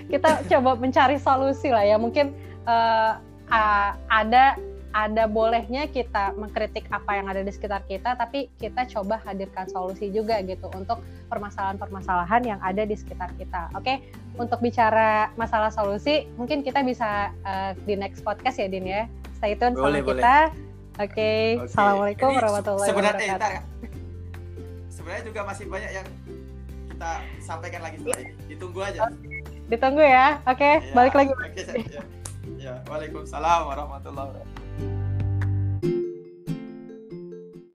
Kita 0.07 0.47
coba 0.47 0.79
mencari 0.79 1.19
solusi 1.19 1.75
lah 1.75 1.83
ya. 1.83 1.99
Mungkin 1.99 2.31
uh, 2.71 3.19
uh, 3.51 3.91
ada 4.07 4.55
ada 4.95 5.29
bolehnya 5.29 5.91
kita 5.91 6.33
mengkritik 6.39 6.87
apa 6.89 7.19
yang 7.19 7.27
ada 7.29 7.43
di 7.43 7.53
sekitar 7.53 7.85
kita, 7.85 8.15
tapi 8.17 8.49
kita 8.57 8.87
coba 8.89 9.21
hadirkan 9.25 9.67
solusi 9.69 10.09
juga 10.13 10.41
gitu 10.45 10.71
untuk 10.73 11.03
permasalahan-permasalahan 11.29 12.43
yang 12.47 12.61
ada 12.63 12.87
di 12.87 12.95
sekitar 12.97 13.35
kita. 13.37 13.73
Oke, 13.75 13.83
okay? 13.83 13.97
untuk 14.41 14.63
bicara 14.63 15.33
masalah 15.35 15.69
solusi, 15.73 16.29
mungkin 16.41 16.63
kita 16.63 16.81
bisa 16.87 17.33
uh, 17.45 17.73
di 17.85 17.97
next 17.99 18.23
podcast 18.23 18.57
ya, 18.61 18.69
Din 18.71 18.87
ya. 18.87 19.05
Stay 19.37 19.53
tune 19.59 19.77
boleh, 19.77 20.01
sama 20.01 20.07
boleh. 20.07 20.23
kita. 20.23 20.37
Oke, 20.97 21.13
okay. 21.13 21.41
okay. 21.61 21.69
assalamualaikum 21.69 22.29
Ini 22.33 22.37
warahmatullahi 22.41 22.89
sebenarnya, 22.89 23.33
wabarakatuh. 23.37 23.65
sebenarnya 24.97 25.23
juga 25.29 25.41
masih 25.45 25.65
banyak 25.69 25.91
yang 25.93 26.07
kita 26.97 27.13
sampaikan 27.45 27.81
lagi 27.85 27.97
setelah 28.01 28.21
ini. 28.25 28.33
Ditunggu 28.49 28.81
aja. 28.81 29.01
Ditunggu 29.69 30.01
ya. 30.01 30.41
Oke, 30.49 30.57
okay, 30.57 30.75
ya, 30.81 30.95
balik 30.97 31.15
lagi. 31.15 31.33
Okay, 31.37 31.85
ya. 31.85 32.03
ya. 32.57 32.75
Waalaikumsalam 32.89 33.61
warahmatullahi 33.69 34.27
wabarakatuh. 34.33 34.56